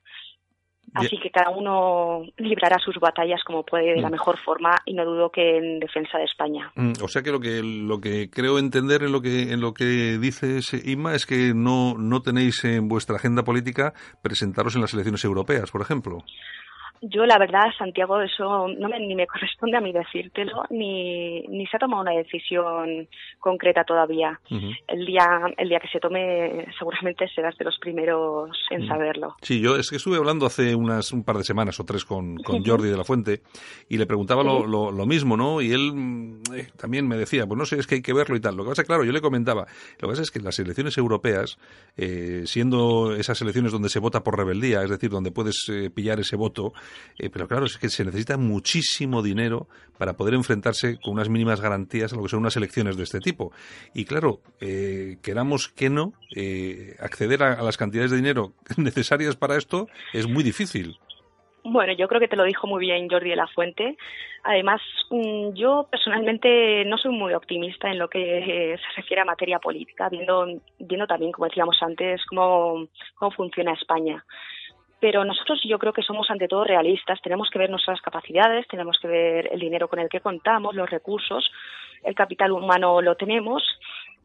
Así 0.95 1.19
que 1.19 1.31
cada 1.31 1.51
uno 1.51 2.23
librará 2.39 2.79
sus 2.79 2.97
batallas 2.99 3.43
como 3.45 3.65
puede 3.65 3.95
de 3.95 4.01
la 4.01 4.09
mm. 4.09 4.13
mejor 4.13 4.39
forma 4.39 4.77
y 4.85 4.95
no 4.95 5.05
dudo 5.05 5.31
que 5.31 5.59
en 5.59 5.81
defensa 5.81 6.19
de 6.19 6.25
España. 6.25 6.71
Mm, 6.75 6.93
o 7.03 7.09
sea 7.09 7.23
que 7.23 7.31
lo 7.31 7.41
que 7.41 7.63
lo 7.63 8.01
que 8.01 8.31
creo 8.31 8.59
entender 8.59 9.03
en 9.03 9.13
lo 9.13 9.21
que 9.21 9.53
en 9.53 9.61
lo 9.61 9.75
que 9.75 10.19
dices 10.19 10.73
Inma 10.87 11.15
es 11.15 11.27
que 11.27 11.53
no 11.55 11.95
no 11.99 12.23
tenéis 12.23 12.65
en 12.65 12.89
vuestra 12.89 13.17
agenda 13.17 13.43
política 13.43 13.93
presentaros 14.23 14.75
en 14.75 14.83
las 14.83 14.95
elecciones 14.95 15.25
europeas, 15.25 15.71
por 15.71 15.83
ejemplo. 15.83 16.19
Yo, 17.03 17.27
la 17.27 17.39
verdad, 17.39 17.67
Santiago, 17.79 18.21
eso 18.21 18.69
no 18.69 18.89
me, 18.89 18.99
ni 19.01 19.15
me 19.15 19.27
corresponde 19.27 19.77
a 19.77 19.81
mí 19.81 19.93
decírtelo, 19.93 20.65
ni, 20.71 21.43
ni 21.43 21.67
se 21.67 21.77
ha 21.77 21.81
tomado 21.81 22.03
una 22.03 22.13
decisión 22.13 23.09
concreta 23.39 23.85
todavía. 23.85 24.41
El 24.89 25.07
día 25.07 25.27
el 25.57 25.69
día 25.69 25.81
que 25.81 25.89
se 25.89 26.01
tome, 26.01 26.67
seguramente 26.79 27.29
serás 27.29 27.57
de 27.57 27.65
los 27.65 27.79
primeros 27.79 28.51
en 28.71 28.87
saberlo. 28.87 29.37
Sí, 29.43 29.61
yo 29.61 29.77
es 29.77 29.91
que 29.91 29.97
estuve 29.97 30.17
hablando 30.17 30.47
hace 30.47 30.75
unas 30.75 31.13
un 31.13 31.25
par 31.25 31.37
de 31.37 31.45
semanas 31.45 31.79
o 31.81 31.85
tres 31.85 32.05
con, 32.05 32.37
con 32.39 32.63
Jordi 32.67 32.89
de 32.89 32.97
la 32.97 33.05
Fuente 33.05 33.43
y 33.89 33.99
le 33.99 34.07
preguntaba 34.07 34.43
lo, 34.43 34.67
lo, 34.67 35.07
mismo, 35.07 35.37
¿no? 35.37 35.61
Y 35.61 35.73
él 35.73 35.93
mm, 35.95 36.43
eh, 36.55 36.69
también 36.77 37.07
me 37.07 37.17
decía, 37.17 37.47
pues 37.47 37.59
no 37.59 37.65
sé, 37.65 37.79
es 37.79 37.87
que 37.87 37.97
hay 37.97 38.03
que 38.03 38.13
verlo 38.13 38.37
y 38.37 38.41
tal. 38.41 38.57
Lo 38.57 38.65
que 38.65 38.71
pasa, 38.71 38.85
claro, 38.85 39.05
yo 39.05 39.13
le 39.13 39.21
comentaba, 39.21 39.67
lo 40.01 40.09
que 40.09 40.13
pasa 40.13 40.23
es 40.23 40.31
que 40.31 40.41
las 40.41 40.59
elecciones 40.59 40.99
europeas, 40.99 41.59
eh, 41.97 42.43
siendo 42.47 43.15
esas 43.15 43.41
elecciones 43.43 43.73
donde 43.73 43.89
se 43.89 44.01
vota 44.01 44.23
por 44.23 44.37
rebeldía, 44.37 44.83
es 44.83 44.91
decir, 44.91 45.11
donde 45.11 45.31
puedes 45.31 45.69
eh, 45.69 45.91
pillar 45.91 46.19
ese 46.21 46.37
voto, 46.37 46.73
eh, 47.19 47.31
pero 47.31 47.49
claro, 47.49 47.67
es 47.67 47.79
que 47.79 47.89
se 47.89 48.05
necesita 48.05 48.37
muchísimo 48.37 49.23
dinero 49.23 49.69
para 49.99 50.15
poder 50.15 50.35
enfrentarse 50.35 50.99
con 51.01 51.15
unas 51.15 51.29
mínimas 51.29 51.61
garantías 51.61 52.13
a 52.13 52.17
lo 52.17 52.23
que 52.23 52.29
son 52.29 52.41
unas 52.41 52.57
elecciones 52.57 52.97
de 52.97 53.05
este 53.05 53.21
tipo. 53.21 53.53
Y 53.95 54.05
claro, 54.05 54.41
eh, 54.61 55.17
queramos 55.23 55.69
que 55.69 55.91
no, 55.91 56.13
eh, 56.35 56.97
acceder 57.01 57.43
a, 57.43 57.63
las 57.63 57.77
cantidades 57.77 58.11
de 58.11 58.19
dinero 58.19 58.53
necesarias 58.77 59.37
para 59.37 59.57
esto 59.57 59.89
es 60.13 60.29
muy 60.29 60.43
difícil. 60.43 60.99
Bueno, 61.69 61.93
yo 61.95 62.07
creo 62.07 62.21
que 62.21 62.29
te 62.29 62.37
lo 62.37 62.45
dijo 62.45 62.69
muy 62.69 62.81
bien 62.81 63.09
Jordi 63.09 63.31
de 63.31 63.37
la 63.37 63.49
Fuente. 63.49 63.97
Además, 64.45 64.81
mm, 65.11 65.55
yo 65.55 65.89
personalmente 65.91 66.85
no 66.85 66.97
soy 66.97 67.11
muy 67.11 67.35
optimista 67.35 67.91
en 67.91 67.99
lo 67.99 68.09
que 68.09 68.39
eh, 68.39 68.79
se 68.79 69.01
refiere 69.01 69.23
a 69.23 69.25
materia 69.25 69.59
política, 69.59 70.09
viendo, 70.09 70.47
viendo 70.79 71.09
también, 71.09 71.33
como 71.33 71.47
decíamos 71.47 71.77
antes, 71.83 72.25
cómo, 72.27 72.87
cómo 73.17 73.31
funciona 73.33 73.73
España. 73.73 74.25
Pero 75.01 75.25
nosotros 75.25 75.61
yo 75.65 75.79
creo 75.79 75.93
que 75.93 76.03
somos 76.03 76.31
ante 76.31 76.49
todo 76.49 76.65
realistas, 76.65 77.21
tenemos 77.23 77.51
que 77.51 77.59
ver 77.59 77.71
nuestras 77.71 78.01
capacidades, 78.01 78.67
tenemos 78.69 78.99
que 79.01 79.09
ver 79.09 79.49
el 79.53 79.61
dinero 79.61 79.89
con 79.89 79.99
el 79.99 80.09
que 80.09 80.21
contamos, 80.21 80.75
los 80.75 80.89
recursos, 80.89 81.51
el 82.03 82.15
capital 82.15 82.53
humano 82.53 83.03
lo 83.03 83.15
tenemos 83.15 83.63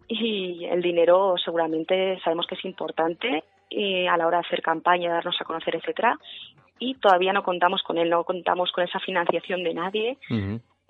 y 0.08 0.66
el 0.66 0.82
dinero 0.82 1.36
seguramente 1.44 2.20
sabemos 2.24 2.48
que 2.48 2.56
es 2.56 2.66
importante 2.66 3.44
a 4.10 4.18
la 4.18 4.28
hora 4.28 4.40
de 4.40 4.48
hacer 4.48 4.62
campaña, 4.62 5.14
darnos 5.14 5.40
a 5.40 5.46
conocer, 5.46 5.76
etcétera, 5.76 6.18
y 6.80 6.96
todavía 6.96 7.32
no 7.32 7.44
contamos 7.44 7.82
con 7.84 7.98
él, 7.98 8.10
no 8.10 8.24
contamos 8.24 8.72
con 8.72 8.84
esa 8.84 9.00
financiación 9.00 9.64
de 9.64 9.74
nadie. 9.74 10.18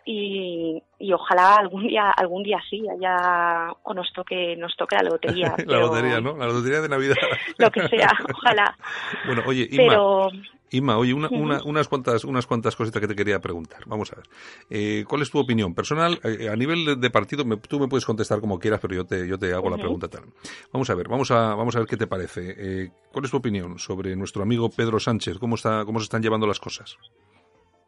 Y, 0.04 0.82
y, 0.98 1.14
ojalá 1.14 1.58
algún 1.58 1.88
día 1.88 2.10
algún 2.10 2.42
día 2.42 2.60
sí 2.68 2.84
haya 2.90 3.72
o 3.84 3.94
nos 3.94 4.12
toque 4.14 4.56
nos 4.56 4.76
toque 4.76 4.96
la 4.96 5.04
lotería 5.04 5.54
la 5.68 5.80
lotería 5.80 6.20
no 6.20 6.36
la 6.36 6.48
lotería 6.48 6.82
de 6.82 6.90
navidad 6.90 7.16
lo 7.58 7.70
que 7.70 7.88
sea 7.88 8.12
ojalá 8.34 8.76
bueno 9.28 9.44
oye 9.46 9.70
pero 9.76 10.32
Inma, 10.74 10.98
oye, 10.98 11.14
una, 11.14 11.28
unas, 11.66 11.90
cuantas, 11.90 12.24
unas 12.24 12.48
cuantas 12.48 12.78
cositas 12.78 13.02
que 13.02 13.08
te 13.08 13.16
quería 13.16 13.40
preguntar. 13.40 13.84
Vamos 13.88 14.14
a 14.14 14.16
ver. 14.16 14.26
Eh, 14.70 15.04
¿Cuál 15.06 15.22
es 15.22 15.30
tu 15.30 15.38
opinión 15.38 15.76
personal? 15.76 16.18
Eh, 16.24 16.48
a 16.48 16.56
nivel 16.56 16.98
de, 16.98 17.10
partido, 17.10 17.44
tú 17.68 17.78
me 17.78 17.90
puedes 17.90 18.06
contestar 18.06 18.40
como 18.40 18.58
quieras, 18.58 18.80
pero 18.82 18.96
yo 18.96 19.06
te, 19.06 19.28
yo 19.28 19.38
te 19.38 19.54
hago 19.54 19.70
la 19.70 19.76
pregunta 19.76 20.08
tal. 20.08 20.24
Vamos 20.72 20.90
a 20.90 20.96
ver, 20.96 21.10
vamos 21.10 21.30
a, 21.32 21.56
vamos 21.56 21.76
a 21.76 21.80
ver 21.80 21.90
qué 21.90 21.98
te 21.98 22.08
parece. 22.08 22.56
Eh, 22.58 22.90
¿Cuál 23.12 23.26
es 23.26 23.32
tu 23.32 23.38
opinión 23.38 23.80
sobre 23.80 24.16
nuestro 24.16 24.44
amigo 24.44 24.70
Pedro 24.70 24.98
Sánchez? 24.98 25.40
¿Cómo, 25.40 25.56
está, 25.56 25.84
cómo 25.84 26.00
se 26.00 26.06
están 26.06 26.22
llevando 26.22 26.48
las 26.48 26.62
cosas? 26.62 26.98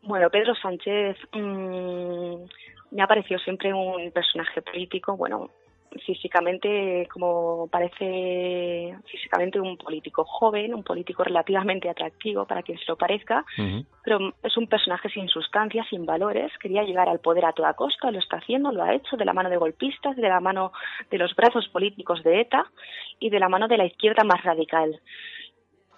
Bueno, 0.04 0.30
Pedro 0.30 0.54
Sánchez 0.56 1.18
mmm, 1.34 2.36
me 2.92 3.02
ha 3.02 3.08
parecido 3.08 3.40
siempre 3.40 3.74
un 3.74 4.12
personaje 4.12 4.62
político, 4.62 5.16
bueno, 5.16 5.50
físicamente, 6.06 7.08
como 7.12 7.68
parece 7.68 8.96
físicamente 9.06 9.60
un 9.60 9.78
político 9.78 10.24
joven, 10.26 10.74
un 10.74 10.84
político 10.84 11.24
relativamente 11.24 11.90
atractivo 11.90 12.46
para 12.46 12.64
quien 12.64 12.78
se 12.80 12.86
lo 12.88 12.98
parezca, 12.98 13.46
pero 14.04 14.34
es 14.42 14.58
un 14.58 14.68
personaje 14.68 15.10
sin 15.10 15.28
sustancia, 15.28 15.86
sin 15.90 16.06
valores, 16.06 16.52
quería 16.60 16.84
llegar 16.84 17.10
al 17.10 17.20
poder 17.20 17.46
a 17.46 17.54
toda 17.54 17.74
costa, 17.74 18.12
lo 18.12 18.20
está 18.20 18.38
haciendo, 18.38 18.72
lo 18.72 18.84
ha 18.84 18.94
hecho 18.94 19.18
de 19.18 19.26
la 19.26 19.34
mano 19.34 19.50
de 19.50 19.58
golpistas, 19.58 20.16
de 20.16 20.30
la 20.30 20.40
mano 20.40 20.72
de 21.10 21.18
los 21.18 21.36
brazos 21.36 21.68
políticos 21.70 22.24
de 22.24 22.42
ETA 22.42 22.66
y 23.20 23.30
de 23.30 23.40
la 23.40 23.50
mano 23.50 23.68
de 23.68 23.78
la 23.78 23.86
izquierda 23.86 24.24
más 24.24 24.44
radical. 24.44 25.00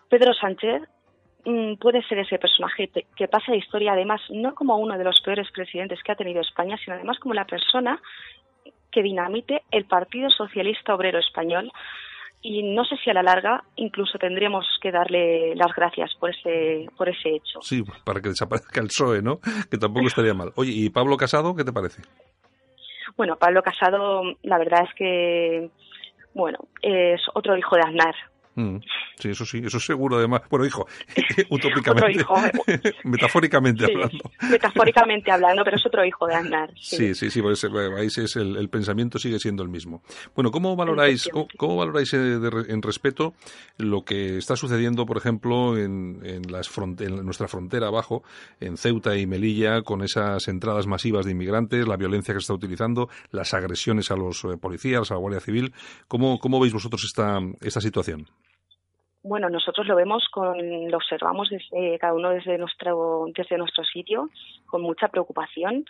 Pedro 0.10 0.34
Sánchez 0.34 0.82
mm, 0.82 0.95
puede 1.80 2.02
ser 2.04 2.20
ese 2.20 2.40
personaje 2.40 2.90
que 3.16 3.28
pasa 3.28 3.52
la 3.52 3.58
historia, 3.58 3.94
además, 3.94 4.22
no 4.30 4.56
como 4.56 4.78
uno 4.78 4.98
de 4.98 5.04
los 5.04 5.22
peores 5.22 5.50
presidentes 5.52 6.02
que 6.04 6.12
ha 6.12 6.16
tenido 6.16 6.42
España, 6.42 6.78
sino 6.84 6.96
además 6.96 7.20
como 7.20 7.34
la 7.34 7.46
persona 7.46 8.00
que 8.92 9.04
dinamite 9.04 9.62
el 9.72 9.86
Partido 9.86 10.30
Socialista 10.30 10.96
Obrero 10.96 11.20
Español 11.20 11.72
y 12.42 12.62
no 12.62 12.86
sé 12.86 12.96
si 13.04 13.10
a 13.10 13.14
la 13.14 13.24
larga 13.24 13.64
incluso 13.76 14.18
tendríamos 14.20 14.66
que 14.82 14.92
darle 14.92 15.56
las 15.56 15.74
gracias 15.76 16.14
por 16.20 16.30
ese 16.30 16.86
por 16.96 17.10
ese 17.10 17.30
hecho. 17.30 17.60
Sí, 17.62 17.84
para 18.06 18.22
que 18.22 18.30
desaparezca 18.30 18.80
el 18.80 18.88
PSOE, 18.88 19.22
¿no? 19.22 19.40
Que 19.70 19.78
tampoco 19.78 20.08
estaría 20.08 20.34
mal. 20.34 20.52
Oye, 20.56 20.72
¿y 20.72 20.90
Pablo 20.90 21.18
Casado 21.18 21.56
qué 21.56 21.64
te 21.64 21.74
parece? 21.74 22.04
Bueno, 23.18 23.38
Pablo 23.38 23.64
Casado, 23.64 24.22
la 24.44 24.58
verdad 24.58 24.84
es 24.88 24.94
que, 24.96 25.70
bueno, 26.34 26.60
es 26.82 27.22
otro 27.34 27.58
hijo 27.58 27.76
de 27.76 27.82
Aznar. 27.82 28.16
Mm. 28.56 28.78
sí, 29.20 29.30
eso 29.30 29.46
sí, 29.46 29.62
eso 29.66 29.80
seguro 29.80 30.18
además. 30.18 30.42
Bueno, 30.50 30.66
hijo, 30.66 30.88
utópicamente, 31.50 32.26
eh. 32.68 32.94
metafóricamente 33.04 33.86
hablando. 33.86 34.32
Metafóricamente 34.50 35.32
hablando, 35.32 35.64
pero 35.64 35.76
es 35.76 35.86
otro 35.86 36.06
hijo 36.06 36.26
de 36.26 36.36
Aznar. 36.36 36.72
Sí, 36.80 37.14
sí, 37.14 37.30
sí, 37.30 37.42
pues, 37.42 37.66
ahí 37.66 38.08
es 38.08 38.36
el, 38.36 38.70
pensamiento 38.70 39.20
sigue 39.20 39.40
siendo 39.40 39.62
el 39.64 39.70
mismo. 39.70 40.02
Bueno, 40.36 40.52
¿cómo 40.52 40.76
valoráis, 40.76 41.30
cómo, 41.58 41.78
valoráis 41.78 42.14
eh, 42.14 42.40
en 42.70 42.82
respeto 42.82 43.34
lo 43.78 44.04
que 44.04 44.38
está 44.38 44.56
sucediendo, 44.56 45.06
por 45.06 45.18
ejemplo, 45.18 45.78
en, 45.78 46.22
en, 46.24 46.52
las 46.52 46.72
en 46.78 47.26
nuestra 47.26 47.48
frontera 47.48 47.88
abajo, 47.88 48.24
en 48.60 48.78
Ceuta 48.78 49.18
y 49.18 49.28
Melilla, 49.28 49.82
con 49.82 50.02
esas 50.02 50.48
entradas 50.48 50.88
masivas 50.88 51.26
de 51.26 51.32
inmigrantes, 51.32 51.88
la 51.88 51.98
violencia 51.98 52.34
que 52.34 52.40
se 52.40 52.44
está 52.44 52.54
utilizando, 52.54 53.10
las 53.32 53.54
agresiones 53.54 54.12
a 54.12 54.16
los 54.16 54.44
eh, 54.46 54.58
policías, 54.58 55.12
a 55.12 55.16
la 55.16 55.20
Guardia 55.20 55.42
Civil? 55.42 55.74
¿Cómo, 56.08 56.40
cómo 56.40 56.60
veis 56.60 56.74
vosotros 56.74 57.04
esta, 57.04 57.40
esta 57.62 57.82
situación? 57.82 58.28
Bueno, 59.28 59.50
nosotros 59.50 59.88
lo 59.88 59.96
vemos 59.96 60.24
con, 60.30 60.56
lo 60.88 60.98
observamos 60.98 61.50
desde 61.50 61.98
cada 61.98 62.14
uno 62.14 62.30
desde 62.30 62.60
nuestro, 62.60 63.26
desde 63.36 63.58
nuestro 63.58 63.84
sitio, 63.84 64.30
con 64.68 64.84
mucha 64.84 65.08
preocupación, 65.08 65.84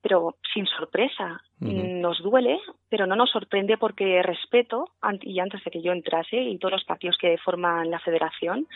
pero 0.00 0.36
sin 0.54 0.64
sorpresa. 0.64 1.42
Nos 1.60 2.22
duele, 2.22 2.58
pero 2.88 3.06
no 3.06 3.14
nos 3.14 3.30
sorprende 3.30 3.76
porque 3.76 4.22
respeto, 4.22 4.88
y 5.20 5.38
antes 5.38 5.62
de 5.64 5.70
que 5.70 5.82
yo 5.82 5.92
entrase, 5.92 6.36
y 6.36 6.56
todos 6.56 6.72
los 6.72 6.84
partidos 6.84 7.18
que 7.18 7.36
forman 7.36 7.90
la 7.90 7.98
federación, 7.98 8.66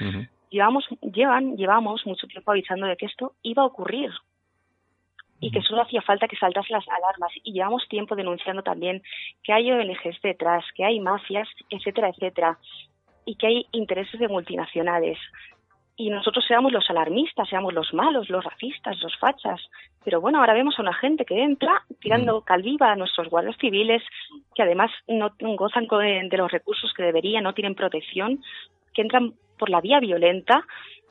llevamos, 0.50 0.84
llevan, 1.00 1.56
llevamos 1.56 2.04
mucho 2.04 2.26
tiempo 2.26 2.50
avisando 2.50 2.86
de 2.86 2.98
que 2.98 3.06
esto 3.06 3.32
iba 3.42 3.62
a 3.62 3.66
ocurrir. 3.66 4.10
Y 5.40 5.50
que 5.50 5.62
solo 5.62 5.82
hacía 5.82 6.02
falta 6.02 6.28
que 6.28 6.36
saltasen 6.36 6.76
las 6.76 6.86
alarmas. 6.86 7.32
Y 7.42 7.54
llevamos 7.54 7.88
tiempo 7.88 8.14
denunciando 8.14 8.62
también 8.62 9.02
que 9.42 9.54
hay 9.54 9.72
ONGs 9.72 10.20
detrás, 10.22 10.64
que 10.74 10.84
hay 10.84 11.00
mafias, 11.00 11.48
etcétera, 11.70 12.10
etcétera 12.10 12.58
y 13.24 13.36
que 13.36 13.46
hay 13.46 13.66
intereses 13.72 14.18
de 14.18 14.28
multinacionales. 14.28 15.18
Y 15.96 16.10
nosotros 16.10 16.44
seamos 16.48 16.72
los 16.72 16.88
alarmistas, 16.88 17.48
seamos 17.48 17.74
los 17.74 17.92
malos, 17.92 18.30
los 18.30 18.42
racistas, 18.42 19.00
los 19.02 19.16
fachas. 19.18 19.60
Pero 20.04 20.20
bueno, 20.20 20.40
ahora 20.40 20.54
vemos 20.54 20.78
a 20.78 20.82
una 20.82 20.94
gente 20.94 21.24
que 21.24 21.40
entra 21.40 21.84
tirando 22.00 22.40
mm. 22.40 22.44
calviva 22.44 22.90
a 22.90 22.96
nuestros 22.96 23.28
guardias 23.28 23.56
civiles, 23.58 24.02
que 24.54 24.62
además 24.62 24.90
no 25.06 25.30
gozan 25.56 25.86
de 25.86 26.36
los 26.36 26.50
recursos 26.50 26.92
que 26.96 27.02
deberían, 27.02 27.44
no 27.44 27.54
tienen 27.54 27.74
protección, 27.74 28.42
que 28.94 29.02
entran 29.02 29.34
por 29.58 29.70
la 29.70 29.80
vía 29.80 30.00
violenta 30.00 30.64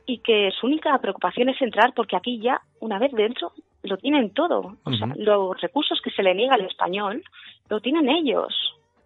y 0.05 0.17
que 0.17 0.49
su 0.59 0.65
única 0.65 0.97
preocupación 0.97 1.49
es 1.49 1.61
entrar 1.61 1.93
porque 1.93 2.17
aquí 2.17 2.39
ya, 2.39 2.59
una 2.79 2.99
vez 2.99 3.11
dentro, 3.13 3.53
lo 3.83 3.97
tienen 3.97 4.31
todo. 4.31 4.77
O 4.83 4.93
sea, 4.93 5.07
los 5.15 5.59
recursos 5.61 6.01
que 6.01 6.11
se 6.11 6.23
le 6.23 6.33
niega 6.33 6.55
al 6.55 6.65
español, 6.65 7.23
lo 7.69 7.79
tienen 7.79 8.09
ellos 8.09 8.53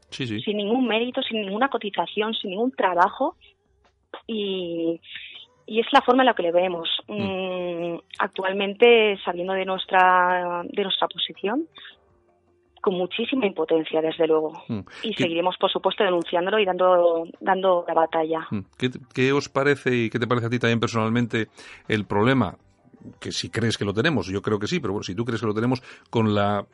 sin 0.09 0.57
ningún 0.57 0.87
mérito, 0.87 1.21
sin 1.21 1.41
ninguna 1.41 1.69
cotización, 1.69 2.33
sin 2.33 2.51
ningún 2.51 2.71
trabajo. 2.71 3.35
Y, 4.27 4.99
y 5.67 5.79
es 5.79 5.87
la 5.91 6.01
forma 6.01 6.23
en 6.23 6.27
la 6.27 6.33
que 6.33 6.43
le 6.43 6.51
vemos. 6.51 6.89
Mm. 7.07 7.93
Mm, 7.93 7.99
actualmente, 8.19 9.17
saliendo 9.23 9.53
de 9.53 9.65
nuestra, 9.65 10.63
de 10.63 10.83
nuestra 10.83 11.07
posición, 11.07 11.67
con 12.81 12.95
muchísima 12.95 13.47
impotencia, 13.47 14.01
desde 14.01 14.27
luego. 14.27 14.53
Mm. 14.67 14.81
Y 15.03 15.13
seguiremos, 15.13 15.57
por 15.57 15.71
supuesto, 15.71 16.03
denunciándolo 16.03 16.59
y 16.59 16.65
dando, 16.65 17.27
dando 17.39 17.83
la 17.87 17.93
batalla. 17.93 18.47
¿Qué, 18.77 18.91
¿Qué, 19.13 19.33
os 19.33 19.49
parece 19.49 19.95
y 19.95 20.09
qué 20.09 20.19
te 20.19 20.27
parece 20.27 20.47
a 20.47 20.49
ti 20.49 20.59
también 20.59 20.79
personalmente 20.79 21.47
el 21.87 22.05
problema 22.05 22.57
que 23.19 23.31
si 23.31 23.49
crees 23.49 23.77
que 23.77 23.85
lo 23.85 23.93
tenemos, 23.93 24.27
yo 24.27 24.41
creo 24.41 24.59
que 24.59 24.67
sí, 24.67 24.79
pero 24.79 24.93
bueno, 24.93 25.03
si 25.03 25.15
tú 25.15 25.25
crees 25.25 25.41
que 25.41 25.47
lo 25.47 25.53
tenemos, 25.53 25.81
con 26.09 26.35
la 26.35 26.65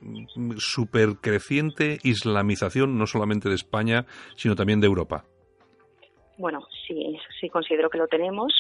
supercreciente 0.58 2.00
islamización 2.04 2.98
no 2.98 3.08
solamente 3.08 3.50
de 3.50 3.56
España, 3.56 4.06
sino 4.36 4.56
también 4.56 4.80
de 4.80 4.88
Europa. 4.88 5.24
Bueno, 6.38 6.66
sí, 6.88 7.18
sí 7.40 7.50
considero 7.50 7.90
que 7.90 7.98
lo 7.98 8.08
tenemos. 8.08 8.54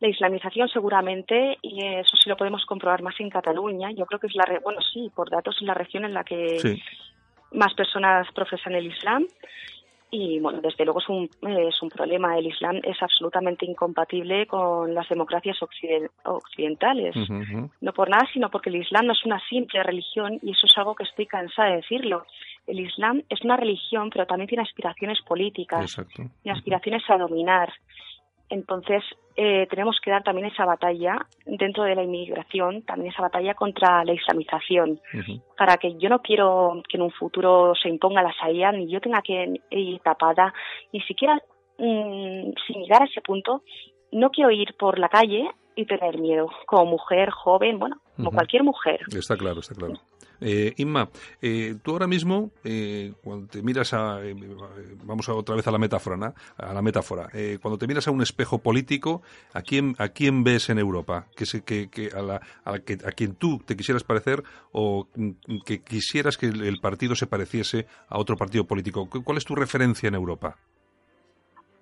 La 0.00 0.08
islamización 0.08 0.68
seguramente, 0.68 1.58
y 1.62 1.84
eso 1.84 2.16
sí 2.16 2.28
lo 2.28 2.36
podemos 2.36 2.64
comprobar 2.64 3.02
más 3.02 3.14
en 3.20 3.28
Cataluña, 3.28 3.90
yo 3.92 4.06
creo 4.06 4.18
que 4.18 4.28
es 4.28 4.34
la, 4.34 4.44
bueno, 4.64 4.80
sí, 4.92 5.10
por 5.14 5.30
datos 5.30 5.56
es 5.60 5.66
la 5.66 5.74
región 5.74 6.04
en 6.04 6.14
la 6.14 6.24
que 6.24 6.80
más 7.52 7.74
personas 7.74 8.26
profesan 8.34 8.74
el 8.74 8.86
Islam 8.86 9.26
y 10.10 10.40
bueno, 10.40 10.60
desde 10.60 10.84
luego 10.84 11.00
es 11.00 11.08
un, 11.08 11.30
es 11.48 11.82
un 11.82 11.88
problema. 11.88 12.36
El 12.36 12.46
Islam 12.46 12.80
es 12.82 13.00
absolutamente 13.00 13.64
incompatible 13.64 14.46
con 14.46 14.92
las 14.92 15.08
democracias 15.08 15.56
occidentales. 16.24 17.14
No 17.80 17.92
por 17.92 18.10
nada, 18.10 18.26
sino 18.32 18.50
porque 18.50 18.70
el 18.70 18.76
Islam 18.76 19.06
no 19.06 19.12
es 19.12 19.24
una 19.24 19.40
simple 19.48 19.82
religión 19.82 20.38
y 20.42 20.50
eso 20.50 20.66
es 20.66 20.76
algo 20.76 20.94
que 20.94 21.04
estoy 21.04 21.26
cansada 21.26 21.70
de 21.70 21.76
decirlo. 21.76 22.24
El 22.66 22.80
Islam 22.80 23.22
es 23.28 23.40
una 23.42 23.56
religión, 23.56 24.10
pero 24.10 24.26
también 24.26 24.48
tiene 24.48 24.62
aspiraciones 24.62 25.20
políticas 25.22 25.96
y 26.42 26.50
aspiraciones 26.50 27.02
a 27.08 27.16
dominar. 27.16 27.72
Entonces, 28.50 29.02
eh, 29.36 29.66
tenemos 29.70 29.98
que 30.02 30.10
dar 30.10 30.24
también 30.24 30.48
esa 30.48 30.64
batalla 30.64 31.24
dentro 31.46 31.84
de 31.84 31.94
la 31.94 32.02
inmigración, 32.02 32.82
también 32.82 33.12
esa 33.12 33.22
batalla 33.22 33.54
contra 33.54 34.04
la 34.04 34.12
islamización, 34.12 35.00
para 35.56 35.76
que 35.76 35.96
yo 35.98 36.08
no 36.08 36.20
quiero 36.20 36.82
que 36.88 36.96
en 36.96 37.04
un 37.04 37.12
futuro 37.12 37.72
se 37.80 37.88
imponga 37.88 38.22
la 38.22 38.34
Sharia, 38.38 38.72
ni 38.72 38.90
yo 38.90 39.00
tenga 39.00 39.22
que 39.22 39.60
ir 39.70 40.00
tapada, 40.00 40.52
ni 40.92 41.00
siquiera 41.02 41.40
mm, 41.78 42.52
sin 42.66 42.82
llegar 42.82 43.02
a 43.02 43.06
ese 43.06 43.20
punto, 43.20 43.62
no 44.10 44.30
quiero 44.30 44.50
ir 44.50 44.74
por 44.76 44.98
la 44.98 45.08
calle 45.08 45.48
y 45.76 45.86
tener 45.86 46.18
miedo. 46.18 46.50
Como 46.66 46.86
mujer 46.86 47.30
joven, 47.30 47.78
bueno, 47.78 47.96
como 48.16 48.32
cualquier 48.32 48.64
mujer. 48.64 49.00
Está 49.16 49.36
claro, 49.36 49.60
está 49.60 49.74
claro. 49.76 49.94
Eh, 50.40 50.74
Inma, 50.78 51.08
eh, 51.42 51.76
tú 51.82 51.92
ahora 51.92 52.06
mismo, 52.06 52.50
eh, 52.64 53.12
cuando 53.22 53.46
te 53.48 53.62
miras 53.62 53.92
a, 53.92 54.24
eh, 54.24 54.34
vamos 55.04 55.28
a 55.28 55.34
otra 55.34 55.56
vez 55.56 55.66
a 55.66 55.70
la 55.70 55.78
metáfora, 55.78 56.16
¿no? 56.16 56.34
a 56.56 56.72
la 56.72 56.82
metáfora, 56.82 57.28
cuando 57.60 57.78
te 57.78 57.86
miras 57.86 58.08
a 58.08 58.10
un 58.10 58.22
espejo 58.22 58.58
político, 58.58 59.22
¿a 59.52 59.62
quién, 59.62 59.94
a 59.98 60.08
quién 60.08 60.44
ves 60.44 60.70
en 60.70 60.78
Europa? 60.78 61.26
Que, 61.36 61.88
que, 61.90 62.10
a, 62.14 62.22
la, 62.22 62.40
a, 62.64 62.78
que, 62.78 62.94
a 63.04 63.12
quien 63.12 63.34
tú 63.34 63.58
te 63.64 63.76
quisieras 63.76 64.04
parecer 64.04 64.42
o 64.72 65.08
que 65.64 65.82
quisieras 65.82 66.36
que 66.36 66.46
el, 66.46 66.64
el 66.64 66.80
partido 66.80 67.14
se 67.14 67.26
pareciese 67.26 67.86
a 68.08 68.18
otro 68.18 68.36
partido 68.36 68.64
político. 68.64 69.08
¿Cuál 69.08 69.38
es 69.38 69.44
tu 69.44 69.54
referencia 69.54 70.08
en 70.08 70.14
Europa? 70.14 70.56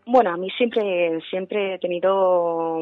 Bueno, 0.07 0.31
a 0.31 0.37
mí 0.39 0.49
siempre, 0.57 1.21
siempre 1.29 1.75
he 1.75 1.79
tenido 1.79 2.81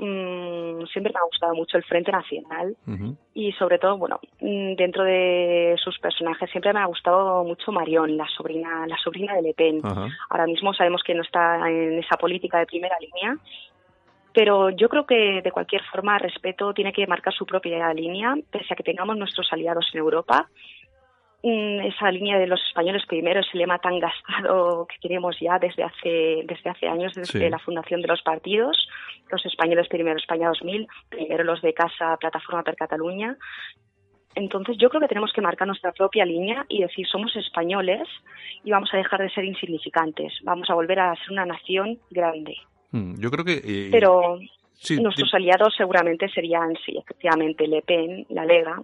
Mm, 0.00 0.86
siempre 0.92 1.12
me 1.12 1.18
ha 1.18 1.26
gustado 1.26 1.54
mucho 1.54 1.76
el 1.76 1.82
Frente 1.82 2.12
Nacional 2.12 2.76
y 3.34 3.50
sobre 3.52 3.78
todo, 3.78 3.98
bueno, 3.98 4.20
mm, 4.40 4.74
dentro 4.74 5.02
de 5.02 5.74
sus 5.82 5.98
personajes 5.98 6.48
siempre 6.50 6.72
me 6.72 6.78
ha 6.78 6.86
gustado 6.86 7.42
mucho 7.42 7.72
Marion, 7.72 8.16
la 8.16 8.28
sobrina, 8.28 8.86
la 8.86 8.96
sobrina 8.98 9.34
de 9.34 9.42
Le 9.42 9.54
Pen. 9.54 9.80
Ahora 10.30 10.46
mismo 10.46 10.72
sabemos 10.72 11.02
que 11.02 11.14
no 11.14 11.22
está 11.22 11.68
en 11.68 11.98
esa 11.98 12.16
política 12.16 12.58
de 12.60 12.66
primera 12.66 12.96
línea, 13.00 13.36
pero 14.32 14.70
yo 14.70 14.88
creo 14.88 15.04
que 15.04 15.42
de 15.42 15.50
cualquier 15.50 15.82
forma 15.90 16.16
respeto 16.18 16.72
tiene 16.72 16.92
que 16.92 17.06
marcar 17.08 17.34
su 17.34 17.44
propia 17.44 17.92
línea, 17.92 18.36
pese 18.52 18.74
a 18.74 18.76
que 18.76 18.84
tengamos 18.84 19.16
nuestros 19.16 19.52
aliados 19.52 19.88
en 19.92 19.98
Europa 19.98 20.48
esa 21.42 22.10
línea 22.10 22.38
de 22.38 22.48
los 22.48 22.60
españoles 22.66 23.04
primero, 23.06 23.40
ese 23.40 23.56
lema 23.56 23.78
tan 23.78 24.00
gastado 24.00 24.86
que 24.86 24.96
tenemos 25.00 25.36
ya 25.40 25.58
desde 25.58 25.84
hace, 25.84 26.42
desde 26.44 26.70
hace 26.70 26.88
años, 26.88 27.14
desde 27.14 27.48
la 27.48 27.58
fundación 27.60 28.00
de 28.02 28.08
los 28.08 28.22
partidos, 28.22 28.88
los 29.30 29.46
españoles 29.46 29.88
primero, 29.88 30.16
España 30.16 30.48
2000, 30.48 30.88
primero 31.08 31.44
los 31.44 31.62
de 31.62 31.74
Casa 31.74 32.16
Plataforma 32.16 32.64
per 32.64 32.76
Cataluña. 32.76 33.36
Entonces 34.34 34.76
yo 34.78 34.88
creo 34.88 35.00
que 35.00 35.08
tenemos 35.08 35.32
que 35.32 35.40
marcar 35.40 35.66
nuestra 35.66 35.92
propia 35.92 36.24
línea 36.24 36.64
y 36.68 36.82
decir 36.82 37.06
somos 37.06 37.34
españoles 37.36 38.08
y 38.64 38.70
vamos 38.70 38.92
a 38.92 38.96
dejar 38.96 39.20
de 39.20 39.30
ser 39.30 39.44
insignificantes, 39.44 40.32
vamos 40.42 40.68
a 40.70 40.74
volver 40.74 41.00
a 41.00 41.14
ser 41.16 41.32
una 41.32 41.46
nación 41.46 41.98
grande. 42.10 42.56
Mm, 42.90 43.20
yo 43.20 43.30
creo 43.30 43.44
que... 43.44 43.60
Eh, 43.64 43.88
Pero 43.90 44.38
nuestros 45.00 45.34
aliados 45.34 45.74
seguramente 45.76 46.28
serían, 46.28 46.74
sí, 46.84 46.96
efectivamente, 46.96 47.66
Le 47.66 47.82
Pen, 47.82 48.26
la 48.28 48.44
Lega, 48.44 48.80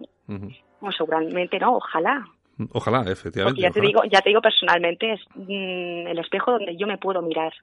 o 0.81 0.91
seguramente 0.91 1.57
no, 1.57 1.77
ojalá, 1.77 2.25
Ojalá, 2.71 3.03
efectivamente. 3.11 3.61
ya 3.61 3.69
te 3.69 3.81
digo, 3.81 4.01
ya 4.09 4.21
te 4.21 4.29
digo 4.29 4.41
personalmente 4.41 5.13
es 5.13 5.21
mm, 5.35 6.07
el 6.07 6.19
espejo 6.19 6.51
donde 6.51 6.77
yo 6.77 6.87
me 6.87 6.97
puedo 6.97 7.21
mirar. 7.21 7.53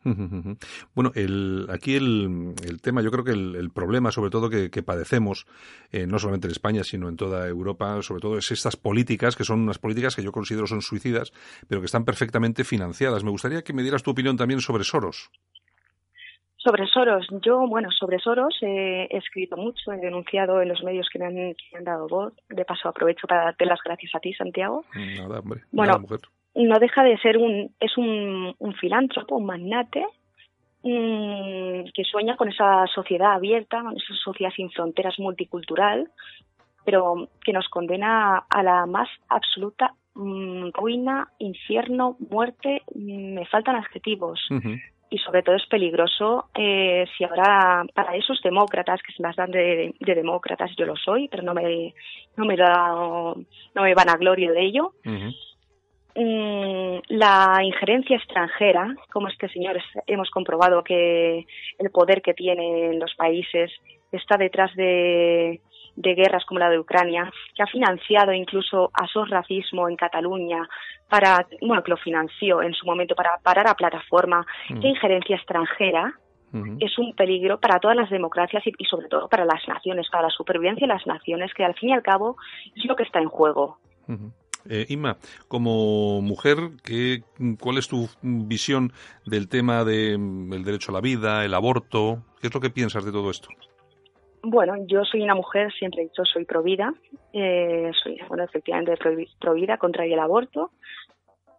bueno, 0.95 1.13
el, 1.15 1.67
aquí 1.71 1.97
el, 1.97 2.55
el, 2.67 2.83
tema, 2.83 3.01
yo 3.01 3.11
creo 3.11 3.25
que 3.25 3.33
el, 3.33 3.71
problema, 3.71 4.13
sobre 4.13 4.31
todo 4.31 4.51
que, 4.51 4.83
padecemos, 4.83 5.47
eh, 5.93 6.07
no 6.07 6.19
solamente 6.19 6.47
en 6.47 6.53
España, 6.53 6.85
sino 6.85 7.09
en 7.09 7.17
toda 7.17 7.49
Europa, 7.49 8.03
sobre 8.03 8.21
todo 8.21 8.37
es 8.37 8.51
estas 8.51 8.77
políticas 8.77 9.35
que 9.35 9.45
son 9.45 9.61
unas 9.61 9.79
políticas 9.79 10.15
que 10.15 10.23
yo 10.23 10.33
considero 10.33 10.67
son 10.67 10.83
suicidas, 10.83 11.33
pero 11.69 11.81
que 11.81 11.87
están 11.87 12.05
perfectamente 12.05 12.65
financiadas. 12.65 13.25
Me 13.25 13.31
gustaría 13.31 13.63
que 13.63 13.73
me 13.73 13.83
dieras 13.83 14.03
tu 14.03 14.11
opinión 14.11 14.37
también 14.37 14.61
sobre 14.61 14.85
Soros. 14.85 15.31
Sobre 16.65 16.87
Soros, 16.87 17.27
yo, 17.43 17.67
bueno, 17.67 17.91
sobre 17.91 18.21
Soros 18.21 18.57
he 18.63 19.09
escrito 19.11 19.57
mucho, 19.57 19.91
he 19.91 19.97
denunciado 19.97 20.63
en 20.63 20.69
los 20.69 20.81
medios 20.85 21.09
que 21.13 21.19
me 21.19 21.27
han, 21.27 21.85
dado 21.85 22.07
voz. 22.07 22.33
De 22.49 22.65
paso, 22.65 22.89
aprovecho 22.89 23.27
para 23.27 23.47
darte 23.47 23.67
las 23.67 23.81
gracias 23.85 24.15
a 24.15 24.21
ti, 24.21 24.33
Santiago. 24.33 24.85
Nada, 24.95 25.41
hombre. 25.41 25.63
Bueno, 25.73 26.05
no 26.55 26.79
deja 26.79 27.03
de 27.03 27.19
ser 27.19 27.39
un, 27.39 27.75
es 27.81 27.99
un, 27.99 28.55
un 28.57 28.75
filántropo, 28.75 29.39
un 29.39 29.47
magnate, 29.47 30.07
mm, 30.85 31.91
que 31.93 32.05
sueña 32.05 32.37
con 32.37 32.49
esa 32.49 32.87
sociedad 32.95 33.33
abierta, 33.33 33.83
con 33.83 33.97
esa 33.97 34.15
sociedad 34.23 34.53
sin 34.55 34.71
fronteras 34.71 35.19
multicultural, 35.19 36.11
pero 36.85 37.29
que 37.45 37.53
nos 37.53 37.69
condena 37.69 38.39
a 38.49 38.63
la 38.63 38.87
más 38.87 39.09
absoluta 39.29 39.95
mm, 40.15 40.69
ruina, 40.75 41.29
infierno, 41.39 42.17
muerte, 42.31 42.83
mm, 42.95 43.35
me 43.35 43.47
faltan 43.47 43.75
adjetivos 43.75 44.41
y 45.13 45.19
sobre 45.19 45.43
todo 45.43 45.57
es 45.57 45.67
peligroso 45.67 46.47
eh, 46.55 47.05
si 47.17 47.25
ahora 47.25 47.85
para 47.95 48.17
esos 48.17 48.41
demócratas 48.43 49.03
que 49.03 49.13
se 49.13 49.23
las 49.23 49.37
dan 49.37 49.51
de, 49.51 49.95
demócratas 50.01 50.71
yo 50.75 50.87
lo 50.87 50.97
soy 50.97 51.29
pero 51.29 51.43
no 51.43 51.53
me 51.53 51.93
no 52.35 52.47
me 52.47 52.57
da, 52.57 52.95
no 52.95 53.83
me 53.83 53.95
van 53.95 54.09
a 54.09 54.17
gloria 54.17 54.51
de 54.51 54.63
ello. 54.65 54.95
Mm, 56.15 56.99
la 57.09 57.59
injerencia 57.63 58.17
extranjera 58.17 58.95
como 59.13 59.29
este 59.29 59.49
señor 59.51 59.79
hemos 60.07 60.31
comprobado 60.31 60.83
que 60.83 61.47
el 61.79 61.91
poder 61.91 62.23
que 62.23 62.33
tiene 62.33 62.87
en 62.87 62.99
los 62.99 63.15
países 63.15 63.71
está 64.11 64.39
detrás 64.39 64.75
de 64.77 65.61
de 65.97 66.15
guerras 66.15 66.45
como 66.45 66.61
la 66.61 66.71
de 66.71 66.79
Ucrania, 66.79 67.31
que 67.55 67.63
ha 67.63 67.67
financiado 67.67 68.33
incluso 68.33 68.91
a 68.95 69.07
SOS 69.07 69.31
Racismo 69.31 69.89
en 69.89 69.97
Cataluña, 69.97 70.69
para, 71.09 71.47
bueno, 71.61 71.83
que 71.83 71.91
lo 71.91 71.97
financió 71.99 72.63
en 72.63 72.73
su 72.73 72.87
momento 72.87 73.15
para 73.15 73.39
parar 73.43 73.67
a 73.69 73.75
plataforma 73.75 74.47
mm. 74.71 74.81
de 74.81 74.89
injerencia 74.89 75.37
extranjera, 75.37 76.15
es 76.81 76.99
un 76.99 77.15
peligro 77.15 77.59
para 77.59 77.79
todas 77.79 77.97
las 77.97 78.11
democracias 78.11 78.63
y, 78.67 78.85
sobre 78.85 79.09
todo 79.09 79.27
para 79.29 79.47
las 79.47 79.67
naciones, 79.67 80.09
para 80.11 80.25
la 80.25 80.31
supervivencia 80.31 80.87
de 80.87 80.93
las 80.93 81.07
naciones, 81.07 81.51
que 81.55 81.65
al 81.65 81.75
fin 81.75 81.91
y 81.91 81.93
al 81.95 82.03
cabo 82.03 82.37
es 82.77 82.85
lo 82.85 82.95
que 82.95 83.05
está 83.05 83.21
en 83.21 83.29
juego. 83.29 83.79
Eh, 84.69 84.87
Inma, 84.91 85.17
como 85.49 86.21
mujer, 86.21 86.59
¿qué, 86.85 87.23
¿cuál 87.59 87.79
es 87.79 87.89
tu 87.89 88.09
visión 88.21 88.93
del 89.25 89.49
tema 89.49 89.85
del 89.85 90.19
mm, 90.19 90.63
derecho 90.63 90.93
a 90.93 90.95
la 90.95 91.01
vida, 91.01 91.45
el 91.45 91.55
aborto? 91.55 92.23
¿Qué 92.41 92.49
es 92.49 92.55
lo 92.55 92.61
que 92.61 92.71
piensas 92.71 93.05
de 93.05 93.13
todo 93.13 93.31
esto? 93.31 93.49
Bueno, 94.43 94.75
yo 94.87 95.05
soy 95.05 95.23
una 95.23 95.37
mujer, 95.37 95.73
siempre 95.73 96.03
he 96.03 96.05
dicho, 96.07 96.25
soy 96.25 96.45
provida, 96.45 96.93
eh, 97.33 97.93
soy, 98.03 98.19
bueno, 98.29 98.43
efectivamente 98.43 98.97
provida, 99.39 99.79
contraria 99.79 100.15
el 100.15 100.21
aborto. 100.21 100.73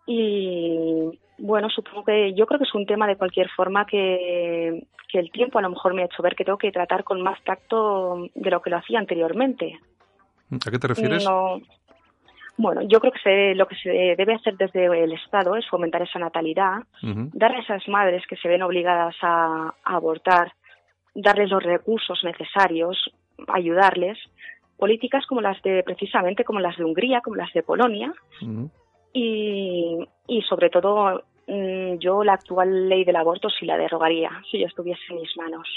Y 0.05 1.19
bueno, 1.37 1.69
supongo 1.69 2.03
que 2.03 2.33
yo 2.33 2.45
creo 2.45 2.59
que 2.59 2.65
es 2.65 2.75
un 2.75 2.85
tema 2.85 3.07
de 3.07 3.15
cualquier 3.15 3.49
forma 3.49 3.85
que, 3.85 4.85
que 5.09 5.19
el 5.19 5.31
tiempo 5.31 5.59
a 5.59 5.61
lo 5.61 5.69
mejor 5.69 5.93
me 5.93 6.01
ha 6.01 6.05
hecho 6.05 6.21
ver 6.21 6.35
que 6.35 6.43
tengo 6.43 6.57
que 6.57 6.73
tratar 6.73 7.05
con 7.05 7.21
más 7.21 7.41
tacto 7.43 8.27
de 8.35 8.49
lo 8.51 8.61
que 8.61 8.69
lo 8.69 8.77
hacía 8.77 8.99
anteriormente. 8.99 9.79
¿A 10.51 10.69
qué 10.69 10.77
te 10.77 10.87
refieres? 10.87 11.25
bueno, 12.55 12.81
yo 12.83 12.99
creo 12.99 13.13
que 13.13 13.55
lo 13.55 13.67
que 13.67 13.75
se 13.75 13.89
debe 13.89 14.35
hacer 14.35 14.57
desde 14.57 14.85
el 14.85 15.13
Estado 15.13 15.55
es 15.55 15.67
fomentar 15.67 16.01
esa 16.01 16.19
natalidad, 16.19 16.83
dar 17.01 17.51
a 17.51 17.59
esas 17.59 17.87
madres 17.87 18.27
que 18.27 18.35
se 18.35 18.47
ven 18.47 18.61
obligadas 18.61 19.15
a 19.21 19.73
abortar 19.85 20.51
darles 21.15 21.49
los 21.49 21.63
recursos 21.63 22.19
necesarios, 22.23 23.11
ayudarles, 23.47 24.17
políticas 24.77 25.25
como 25.27 25.41
las 25.41 25.61
de, 25.61 25.83
precisamente 25.83 26.43
como 26.43 26.59
las 26.59 26.77
de 26.77 26.83
Hungría, 26.83 27.21
como 27.21 27.35
las 27.35 27.53
de 27.53 27.63
Polonia, 27.63 28.13
y, 29.13 29.99
y 30.27 30.41
sobre 30.43 30.69
todo 30.69 31.23
mm, 31.47 31.97
yo 31.99 32.23
la 32.23 32.33
actual 32.33 32.89
ley 32.89 33.03
del 33.03 33.15
aborto 33.15 33.49
sí 33.49 33.65
la 33.65 33.77
derogaría, 33.77 34.31
si 34.49 34.59
yo 34.59 34.67
estuviese 34.67 35.01
en 35.09 35.15
mis 35.17 35.37
manos. 35.37 35.67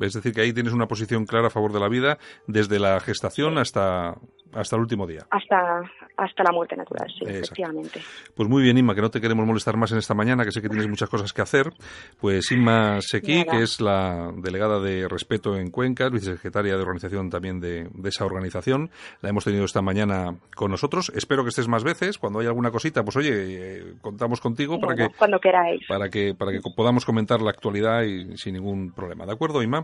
Es 0.00 0.14
decir, 0.14 0.32
que 0.32 0.40
ahí 0.40 0.52
tienes 0.52 0.72
una 0.72 0.86
posición 0.86 1.26
clara 1.26 1.48
a 1.48 1.50
favor 1.50 1.72
de 1.72 1.80
la 1.80 1.88
vida 1.88 2.18
desde 2.46 2.78
la 2.78 2.98
gestación 3.00 3.58
hasta, 3.58 4.14
hasta 4.52 4.76
el 4.76 4.82
último 4.82 5.06
día. 5.06 5.26
Hasta, 5.30 5.82
hasta 6.16 6.42
la 6.42 6.52
muerte 6.52 6.76
natural, 6.76 7.08
sí, 7.08 7.24
efectivamente. 7.26 8.00
Pues 8.34 8.48
muy 8.48 8.62
bien, 8.62 8.78
Inma, 8.78 8.94
que 8.94 9.00
no 9.00 9.10
te 9.10 9.20
queremos 9.20 9.46
molestar 9.46 9.76
más 9.76 9.92
en 9.92 9.98
esta 9.98 10.14
mañana, 10.14 10.44
que 10.44 10.52
sé 10.52 10.60
que 10.60 10.68
tienes 10.68 10.88
muchas 10.88 11.08
cosas 11.08 11.32
que 11.32 11.42
hacer. 11.42 11.72
Pues 12.20 12.50
Inma 12.52 13.00
Sequi, 13.00 13.44
que 13.44 13.62
es 13.62 13.80
la 13.80 14.32
delegada 14.36 14.80
de 14.80 15.08
Respeto 15.08 15.56
en 15.56 15.70
Cuenca, 15.70 16.08
vicesecretaria 16.08 16.76
de 16.76 16.82
organización 16.82 17.30
también 17.30 17.60
de, 17.60 17.88
esa 18.04 18.24
organización, 18.24 18.90
la 19.20 19.30
hemos 19.30 19.44
tenido 19.44 19.64
esta 19.64 19.82
mañana 19.82 20.36
con 20.54 20.70
nosotros. 20.70 21.12
Espero 21.14 21.42
que 21.44 21.50
estés 21.50 21.68
más 21.68 21.84
veces. 21.84 22.18
Cuando 22.18 22.40
haya 22.40 22.48
alguna 22.48 22.70
cosita, 22.70 23.02
pues 23.02 23.16
oye, 23.16 23.32
eh, 23.32 23.94
contamos 24.00 24.40
contigo 24.40 24.78
para 24.80 24.94
que... 24.94 25.14
Cuando 25.16 25.38
queráis. 25.38 25.80
Para 25.88 26.08
que, 26.08 26.34
para 26.34 26.52
que 26.52 26.60
podamos 26.76 27.04
comentar 27.04 27.40
la 27.40 27.50
actualidad 27.50 28.02
y 28.02 28.36
sin 28.36 28.54
ningún 28.54 28.92
problema. 28.92 29.24
¿De 29.24 29.32
acuerdo, 29.32 29.62
Inma? 29.62 29.81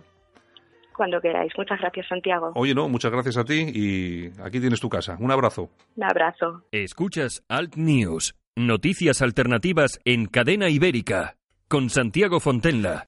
Cuando 0.98 1.20
queráis. 1.20 1.52
Muchas 1.56 1.80
gracias, 1.80 2.06
Santiago. 2.08 2.52
Oye, 2.56 2.74
no, 2.74 2.88
muchas 2.90 3.10
gracias 3.10 3.38
a 3.38 3.44
ti 3.44 3.70
y 3.72 4.30
aquí 4.42 4.60
tienes 4.60 4.80
tu 4.80 4.90
casa. 4.90 5.16
Un 5.18 5.30
abrazo. 5.30 5.70
Un 5.96 6.04
abrazo. 6.04 6.64
Escuchas 6.72 7.42
Alt 7.48 7.76
News, 7.76 8.34
noticias 8.56 9.22
alternativas 9.22 10.00
en 10.04 10.26
cadena 10.26 10.68
ibérica, 10.68 11.36
con 11.68 11.88
Santiago 11.88 12.40
Fontenla. 12.40 13.06